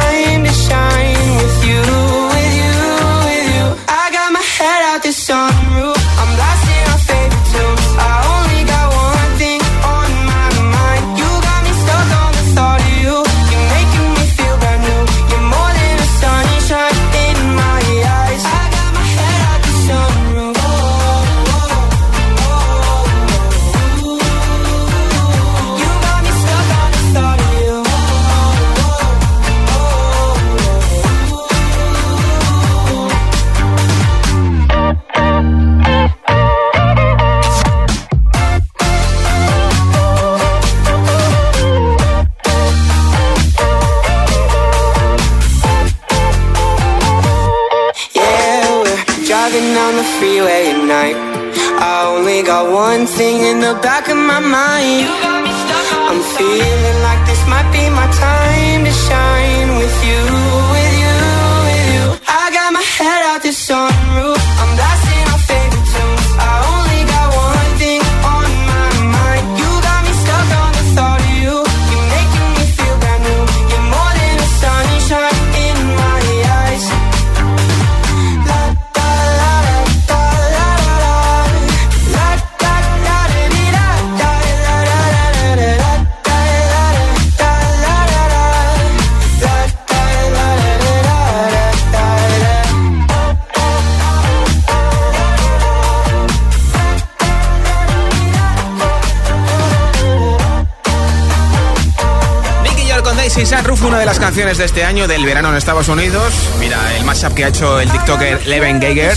canciones 104.31 104.59
de 104.59 104.63
este 104.63 104.85
año 104.85 105.09
del 105.09 105.25
verano 105.25 105.49
en 105.49 105.57
Estados 105.57 105.89
Unidos. 105.89 106.33
Mira, 106.57 106.77
el 106.95 107.03
mashup 107.03 107.33
que 107.33 107.43
ha 107.43 107.49
hecho 107.49 107.81
el 107.81 107.91
TikToker 107.91 108.47
Leven 108.47 108.79
Geiger. 108.79 109.13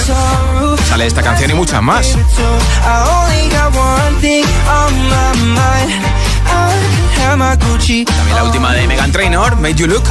Sale 0.89 1.07
esta 1.07 1.23
canción 1.23 1.53
y 1.53 1.55
muchas 1.55 1.81
más. 1.81 2.19
También 8.07 8.37
la 8.37 8.43
última 8.43 8.73
de 8.73 8.89
Megan 8.89 9.13
Trainor, 9.13 9.55
Made 9.55 9.77
You 9.77 9.87
Look. 9.87 10.03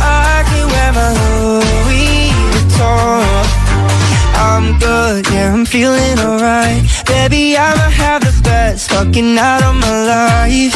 I'm 4.36 4.78
good, 4.80 5.30
yeah, 5.32 5.54
I'm 5.54 5.66
feeling 5.66 6.20
alright. 6.20 6.84
Baby, 7.06 7.58
I'ma 7.58 7.90
have 7.90 8.22
the 8.22 8.34
best 8.44 8.90
fucking 8.92 9.36
night 9.36 9.64
of 9.64 9.76
my 9.76 9.96
life. 10.14 10.74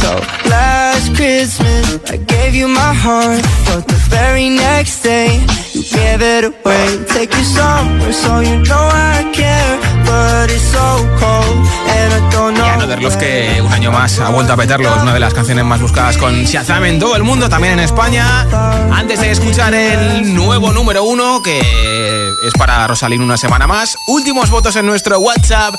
So 0.00 0.10
last 0.48 1.14
Christmas, 1.16 1.98
I 2.10 2.16
gave 2.16 2.54
you 2.54 2.68
my 2.68 2.94
heart, 2.94 3.42
but 3.66 3.86
the 3.86 4.00
very 4.08 4.48
next 4.48 5.02
day, 5.02 5.40
you 5.72 5.82
gave 5.82 6.22
it 6.22 6.44
away. 6.44 7.04
Take 7.08 7.34
you 7.34 7.44
somewhere 7.44 8.12
so 8.12 8.40
you 8.40 8.58
know 8.62 8.88
I 8.92 9.30
care, 9.32 9.74
but 10.10 10.50
it's 10.50 10.72
so 10.72 11.06
cold 11.18 11.66
and 11.86 12.12
I 12.12 12.20
don't 12.30 12.54
know. 12.54 12.66
Y 12.66 12.70
Another 12.70 13.00
Love 13.00 13.16
que 13.16 13.62
un 13.62 13.72
año 13.72 13.92
más 13.92 14.18
ha 14.18 14.30
vuelto 14.30 14.52
a 14.52 14.56
petarlo. 14.56 14.88
Es 14.94 15.02
una 15.02 15.14
de 15.14 15.20
las 15.20 15.32
canciones 15.32 15.64
más 15.64 15.80
buscadas 15.80 16.16
con 16.18 16.44
Shazam 16.44 16.84
en 16.84 16.98
todo 16.98 17.16
el 17.16 17.22
mundo, 17.22 17.48
también 17.48 17.74
en 17.74 17.80
España. 17.80 18.46
Antes 18.92 19.20
de 19.20 19.30
escuchar 19.30 19.72
el 19.74 20.34
nuevo 20.34 20.72
número 20.72 21.04
uno, 21.04 21.42
que 21.42 21.60
es 21.60 22.52
para 22.58 22.86
Rosalín 22.86 23.22
una 23.22 23.36
semana 23.36 23.66
más. 23.66 23.96
Últimos 24.08 24.50
votos 24.50 24.76
en 24.76 24.86
nuestro 24.86 25.18
WhatsApp. 25.18 25.74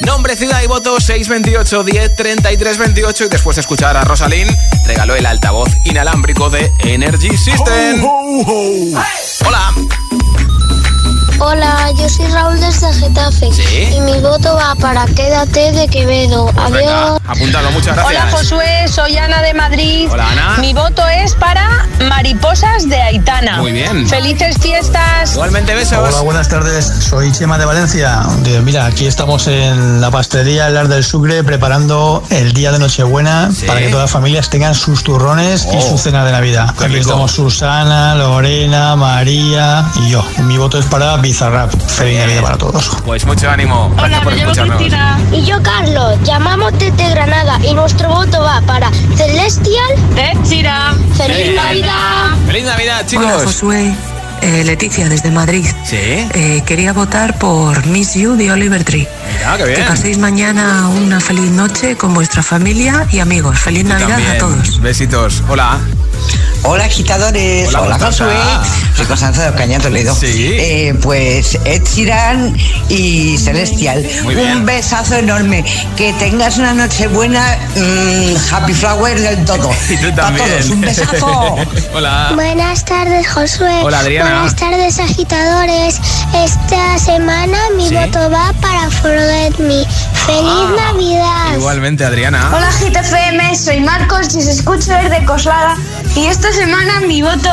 Nombre, 0.00 0.34
ciudad 0.34 0.60
y 0.62 0.66
voto 0.66 0.98
628 0.98 1.84
10 1.84 2.16
33 2.16 2.78
28 2.78 3.24
y 3.24 3.28
después 3.28 3.56
de 3.56 3.60
escuchar 3.60 3.96
a 3.96 4.02
Rosalín 4.02 4.48
regaló 4.86 5.14
el 5.14 5.24
altavoz 5.24 5.68
inalámbrico 5.84 6.50
de 6.50 6.72
Energy 6.80 7.36
System. 7.36 8.04
Hola. 8.04 9.72
Hola, 11.40 11.90
yo 11.98 12.08
soy 12.08 12.26
Raúl 12.28 12.58
desde 12.60 12.92
Getafe. 12.94 13.48
Y 13.94 14.00
mi 14.00 14.18
voto 14.20 14.54
va 14.54 14.74
para 14.76 15.04
Quédate 15.06 15.72
de 15.72 15.88
Quevedo. 15.88 16.48
Adiós. 16.56 17.20
Apuntado, 17.26 17.70
muchas 17.72 17.96
gracias. 17.96 18.22
Hola 18.22 18.30
Josué, 18.30 18.88
soy 18.88 19.16
Ana 19.18 19.42
de 19.42 19.52
Madrid. 19.52 20.08
Hola, 20.10 20.30
Ana. 20.30 20.56
Mi 20.58 20.72
voto 20.72 21.06
es 21.08 21.34
para 21.34 21.86
Mariposas 22.08 22.88
de 22.88 23.00
Aitana. 23.02 23.58
Muy 23.58 23.72
bien. 23.72 24.06
Felices 24.08 24.56
fiestas. 24.60 25.32
Igualmente 25.32 25.74
besos. 25.74 25.98
Hola, 25.98 26.20
buenas 26.22 26.48
tardes. 26.48 26.86
Soy 26.86 27.32
Chema 27.32 27.58
de 27.58 27.64
Valencia. 27.64 28.22
Mira, 28.62 28.86
aquí 28.86 29.06
estamos 29.06 29.46
en 29.48 30.00
la 30.00 30.10
pastelería 30.10 30.68
El 30.68 30.76
Ar 30.76 30.88
del 30.88 31.02
Sucre 31.04 31.42
preparando 31.42 32.22
el 32.30 32.52
día 32.52 32.70
de 32.72 32.78
Nochebuena 32.78 33.50
para 33.66 33.80
que 33.80 33.88
todas 33.88 34.04
las 34.04 34.10
familias 34.12 34.48
tengan 34.50 34.74
sus 34.74 35.02
turrones 35.02 35.66
y 35.72 35.76
Oh. 35.76 35.80
su 35.90 35.98
cena 35.98 36.24
de 36.24 36.32
Navidad. 36.32 36.74
Aquí 36.80 36.96
estamos 36.96 37.32
Susana, 37.32 38.14
Lorena, 38.14 38.94
María 38.96 39.84
y 39.96 40.10
yo. 40.10 40.24
Mi 40.44 40.56
voto 40.58 40.78
es 40.78 40.86
para 40.86 41.16
Bizarrap. 41.24 41.72
Feliz 41.88 42.18
Navidad 42.18 42.42
para 42.42 42.58
todos. 42.58 42.90
Pues 43.06 43.24
mucho 43.24 43.48
ánimo. 43.50 43.90
Gracias 43.96 44.22
por 44.22 44.32
escucharnos. 44.34 44.82
Y 45.32 45.42
yo, 45.46 45.62
Carlos, 45.62 46.18
llamamos 46.22 46.70
desde 46.78 47.08
Granada 47.10 47.58
y 47.64 47.72
nuestro 47.74 48.10
voto 48.10 48.42
va 48.42 48.60
para 48.66 48.90
Celestial 49.16 50.14
de 50.14 50.36
Chira. 50.46 50.92
¡Feliz. 51.16 51.56
Navidad! 51.56 52.36
Feliz 52.46 52.64
Navidad, 52.66 53.06
chicos. 53.06 53.24
Hola 53.24 53.44
Josué, 53.44 53.94
Eh, 54.42 54.62
Leticia 54.64 55.08
desde 55.08 55.30
Madrid. 55.30 55.64
Sí. 55.86 55.96
Eh, 55.96 56.62
quería 56.66 56.92
votar 56.92 57.38
por 57.38 57.86
Miss 57.86 58.12
You 58.14 58.36
de 58.36 58.52
Oliver 58.52 58.84
Tree. 58.84 59.08
Mira, 59.38 59.56
qué 59.56 59.64
bien. 59.64 59.76
Que 59.76 59.82
paséis 59.84 60.18
mañana 60.18 60.88
una 60.88 61.20
feliz 61.20 61.50
noche 61.50 61.96
con 61.96 62.12
vuestra 62.12 62.42
familia 62.42 63.06
y 63.10 63.20
amigos. 63.20 63.58
Feliz 63.58 63.86
Navidad 63.86 64.20
a 64.30 64.38
todos. 64.38 64.78
Besitos. 64.82 65.42
Hola. 65.48 65.78
Hola 66.66 66.84
agitadores, 66.84 67.74
Hola. 67.74 67.98
Josué, 67.98 68.32
soy 68.96 69.04
Constanza 69.04 69.42
de 69.42 69.48
Ocaña 69.50 69.78
Toledo. 69.80 70.14
Sí. 70.14 70.48
Eh, 70.58 70.94
pues 71.02 71.58
Ed 71.66 71.82
Sheeran 71.84 72.56
y 72.88 73.36
Celestial. 73.36 74.02
Muy 74.22 74.34
bien. 74.34 74.58
Un 74.58 74.64
besazo 74.66 75.16
enorme. 75.16 75.62
Que 75.94 76.14
tengas 76.14 76.56
una 76.56 76.72
noche 76.72 77.06
buena, 77.08 77.58
mm, 77.76 78.54
happy 78.54 78.72
flower 78.72 79.20
del 79.20 79.44
todo. 79.44 79.70
Y 79.90 79.96
tú 79.98 80.08
Para 80.14 80.28
también. 80.28 80.48
todos, 80.48 80.70
un 80.70 80.80
besazo. 80.80 81.56
Hola. 81.94 82.30
Buenas 82.34 82.82
tardes, 82.86 83.28
Josué. 83.28 83.80
Hola, 83.82 83.98
Adriana. 83.98 84.30
Buenas 84.40 84.56
tardes, 84.56 84.98
agitadores. 84.98 86.00
Esta 86.34 86.98
semana 86.98 87.58
mi 87.76 87.88
Sí. 87.90 87.94
voto 87.94 88.30
va 88.30 88.54
para 88.62 88.88
Forget 88.90 89.58
Me. 89.58 89.84
¡Feliz 90.24 90.42
Ah, 90.46 90.72
Navidad! 90.92 91.56
Igualmente, 91.58 92.02
Adriana. 92.06 92.50
Hola 92.54 92.70
GTFM, 92.80 93.54
soy 93.54 93.80
Marcos 93.80 94.34
y 94.34 94.38
os 94.38 94.46
escucho 94.46 94.90
desde 94.94 95.22
Coslada 95.26 95.76
y 96.16 96.26
esta 96.26 96.52
semana 96.52 97.00
mi 97.00 97.22
voto 97.22 97.48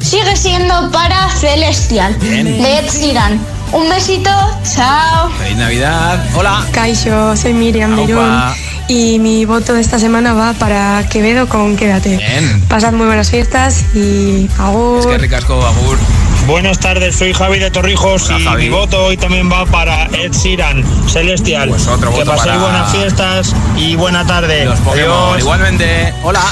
sigue 0.00 0.36
siendo 0.36 0.90
para 0.90 1.28
Celestial 1.30 2.14
Bien. 2.20 2.44
de 2.44 2.78
Ed 2.78 2.90
Sheeran. 2.90 3.40
Un 3.72 3.88
besito, 3.88 4.30
chao. 4.74 5.30
Feliz 5.38 5.56
Navidad. 5.56 6.24
Hola. 6.36 6.64
Kaisho, 6.72 7.36
soy 7.36 7.54
Miriam 7.54 7.98
Aupa. 7.98 8.54
y 8.88 9.18
mi 9.18 9.44
voto 9.44 9.72
de 9.72 9.80
esta 9.80 9.98
semana 9.98 10.34
va 10.34 10.52
para 10.52 11.04
Quevedo 11.08 11.48
con 11.48 11.76
Quédate. 11.76 12.16
Bien. 12.18 12.62
Pasad 12.68 12.92
muy 12.92 13.06
buenas 13.06 13.30
fiestas 13.30 13.82
y 13.94 14.48
agur. 14.58 15.00
Es 15.00 15.06
que 15.06 15.18
ricasco, 15.18 15.54
Agur. 15.64 15.98
Buenas 16.46 16.78
tardes, 16.78 17.16
soy 17.16 17.32
Javi 17.32 17.58
de 17.58 17.70
Torrijos 17.70 18.28
Hola, 18.28 18.38
y 18.38 18.44
Javi. 18.44 18.62
mi 18.64 18.68
voto 18.68 19.04
hoy 19.06 19.16
también 19.16 19.50
va 19.50 19.64
para 19.64 20.04
Ed 20.06 20.30
Sheeran, 20.32 20.84
Celestial. 21.08 21.70
Pues 21.70 21.86
otro 21.86 22.14
que 22.14 22.24
paséis 22.24 22.46
para- 22.52 22.58
buenas 22.58 22.92
fiestas 22.92 23.54
y 23.76 23.96
buena 23.96 24.26
tarde. 24.26 24.66
Los 24.66 24.78
Pokémon. 24.80 25.10
Adiós. 25.30 25.38
Igualmente. 25.38 26.12
Hola. 26.22 26.42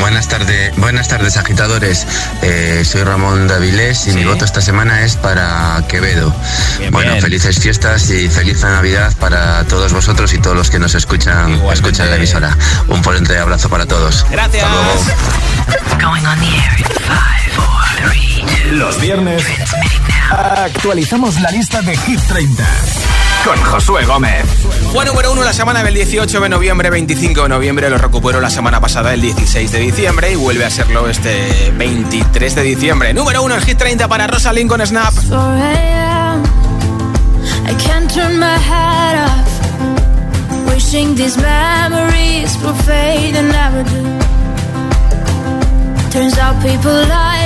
Buenas 0.00 0.28
tardes, 0.28 0.74
buenas 0.76 1.06
tardes 1.08 1.36
agitadores. 1.36 2.06
Eh, 2.42 2.82
soy 2.84 3.04
Ramón 3.04 3.46
Davilés 3.46 4.06
y 4.08 4.10
Sí. 4.10 4.16
mi 4.16 4.24
voto 4.24 4.44
esta 4.44 4.60
semana 4.60 5.02
es 5.04 5.14
para 5.16 5.80
Quevedo. 5.88 6.34
Bien, 6.78 6.90
bueno, 6.90 7.12
bien. 7.12 7.22
felices 7.22 7.60
fiestas 7.60 8.10
y 8.10 8.28
feliz 8.28 8.62
Navidad 8.62 9.14
para 9.20 9.62
todos 9.64 9.92
vosotros 9.92 10.32
y 10.34 10.38
todos 10.38 10.56
los 10.56 10.70
que 10.70 10.80
nos 10.80 10.94
escuchan, 10.96 11.50
Igualmente. 11.52 11.74
escuchan 11.74 12.10
la 12.10 12.16
emisora. 12.16 12.56
Un 12.88 13.00
potente 13.00 13.38
abrazo 13.38 13.68
para 13.68 13.86
todos. 13.86 14.26
Gracias. 14.30 14.64
Hasta 14.64 14.74
luego. 14.74 16.06
Los 18.72 19.00
viernes 19.00 19.35
actualizamos 20.30 21.40
la 21.40 21.50
lista 21.50 21.82
de 21.82 21.96
Hit 21.96 22.20
30 22.28 22.64
con 23.44 23.56
Josué 23.62 24.04
Gómez. 24.04 24.44
Fue 24.92 25.04
número 25.04 25.32
uno 25.32 25.44
la 25.44 25.52
semana 25.52 25.82
del 25.82 25.94
18 25.94 26.40
de 26.40 26.48
noviembre, 26.48 26.90
25 26.90 27.42
de 27.44 27.48
noviembre, 27.48 27.88
lo 27.90 27.98
recuperó 27.98 28.40
la 28.40 28.50
semana 28.50 28.80
pasada, 28.80 29.14
el 29.14 29.20
16 29.20 29.70
de 29.70 29.78
diciembre, 29.78 30.32
y 30.32 30.36
vuelve 30.36 30.64
a 30.64 30.70
serlo 30.70 31.08
este 31.08 31.72
23 31.76 32.54
de 32.54 32.62
diciembre. 32.62 33.14
Número 33.14 33.42
uno 33.42 33.54
en 33.54 33.62
Hit 33.62 33.78
30 33.78 34.08
para 34.08 34.26
Rosalind 34.26 34.68
con 34.68 34.84
Snap. 34.84 35.14
4 35.14 35.38
a.m. 35.38 36.42
I 37.68 37.74
can't 37.74 38.12
turn 38.12 38.38
my 38.38 38.58
head 38.58 39.16
off. 39.26 39.46
Wishing 40.68 41.14
these 41.14 41.36
memories 41.40 42.56
will 42.62 42.74
fade 42.84 43.36
and 43.36 43.52
never 43.52 43.84
do. 43.84 44.02
Turns 46.10 46.38
out 46.38 46.60
people 46.62 46.90
lie. 46.90 47.45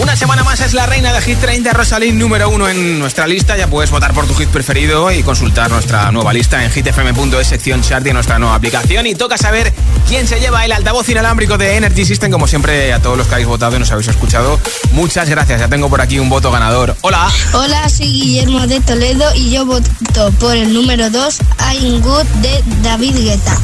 Una 0.00 0.16
semana 0.16 0.42
más 0.42 0.60
es 0.60 0.72
la 0.72 0.86
reina 0.86 1.12
de 1.12 1.20
Hit 1.20 1.38
30, 1.38 1.72
Rosalind, 1.74 2.18
número 2.18 2.48
uno 2.48 2.66
en 2.68 2.98
nuestra 2.98 3.26
lista. 3.26 3.58
Ya 3.58 3.66
puedes 3.66 3.90
votar 3.90 4.14
por 4.14 4.26
tu 4.26 4.34
hit 4.34 4.48
preferido 4.48 5.12
y 5.12 5.22
consultar 5.22 5.70
nuestra 5.70 6.10
nueva 6.12 6.32
lista 6.32 6.64
en 6.64 6.70
hitfm.es, 6.70 7.46
sección 7.46 7.82
chart 7.82 8.06
y 8.06 8.08
en 8.08 8.14
nuestra 8.14 8.38
nueva 8.38 8.54
aplicación. 8.54 9.06
Y 9.06 9.14
toca 9.14 9.36
saber 9.36 9.74
quién 10.08 10.26
se 10.26 10.40
lleva 10.40 10.64
el 10.64 10.72
altavoz 10.72 11.06
inalámbrico 11.10 11.58
de 11.58 11.76
Energy 11.76 12.06
System. 12.06 12.30
Como 12.30 12.46
siempre, 12.46 12.90
a 12.94 13.02
todos 13.02 13.18
los 13.18 13.26
que 13.26 13.34
habéis 13.34 13.48
votado 13.48 13.76
y 13.76 13.78
nos 13.80 13.90
habéis 13.90 14.08
escuchado, 14.08 14.58
muchas 14.92 15.28
gracias. 15.28 15.60
Ya 15.60 15.68
tengo 15.68 15.90
por 15.90 16.00
aquí 16.00 16.18
un 16.18 16.30
voto 16.30 16.50
ganador. 16.50 16.96
Hola. 17.02 17.30
Hola, 17.52 17.86
soy 17.90 18.06
Guillermo 18.06 18.66
de 18.66 18.80
Toledo 18.80 19.26
y 19.34 19.50
yo 19.50 19.66
voto 19.66 19.90
por 20.38 20.56
el 20.56 20.72
número 20.72 21.10
2, 21.10 21.38
I'm 21.74 22.00
Good 22.00 22.24
de 22.40 22.64
David 22.82 23.16
Guetta. 23.16 23.58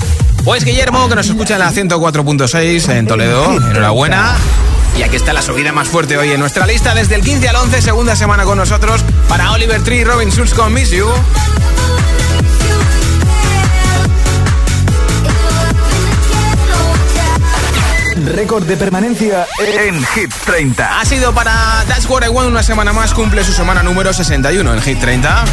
Pues 0.44 0.62
Guillermo, 0.62 1.08
que 1.08 1.14
nos 1.14 1.26
escucha 1.26 1.54
en 1.54 1.60
la 1.60 1.72
104.6 1.72 2.92
en 2.92 3.06
Toledo. 3.06 3.56
Enhorabuena. 3.70 4.36
Y 4.96 5.02
aquí 5.02 5.16
está 5.16 5.32
la 5.34 5.42
subida 5.42 5.72
más 5.72 5.88
fuerte 5.88 6.16
hoy 6.16 6.32
en 6.32 6.40
nuestra 6.40 6.66
lista 6.66 6.94
desde 6.94 7.16
el 7.16 7.20
15 7.22 7.48
al 7.48 7.56
11, 7.56 7.82
segunda 7.82 8.16
semana 8.16 8.44
con 8.44 8.56
nosotros 8.56 9.04
para 9.28 9.52
Oliver 9.52 9.82
Tree 9.82 10.00
y 10.00 10.04
Robin 10.04 10.30
Schulz 10.30 10.54
con 10.54 10.72
Miss 10.72 10.90
You. 10.90 11.06
Récord 18.24 18.64
de 18.64 18.76
permanencia 18.76 19.46
en 19.58 20.02
Hit 20.06 20.32
30. 20.46 21.00
Ha 21.00 21.04
sido 21.04 21.34
para 21.34 21.84
That's 21.86 22.08
What 22.08 22.24
I 22.24 22.28
Want 22.28 22.48
una 22.48 22.62
semana 22.62 22.92
más, 22.94 23.12
cumple 23.12 23.44
su 23.44 23.52
semana 23.52 23.82
número 23.82 24.12
61 24.14 24.74
en 24.74 24.80
Hit 24.80 24.98
30. 24.98 25.44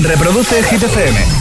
Reproduce 0.00 0.62
Hit 0.64 0.82
FM. 0.82 1.35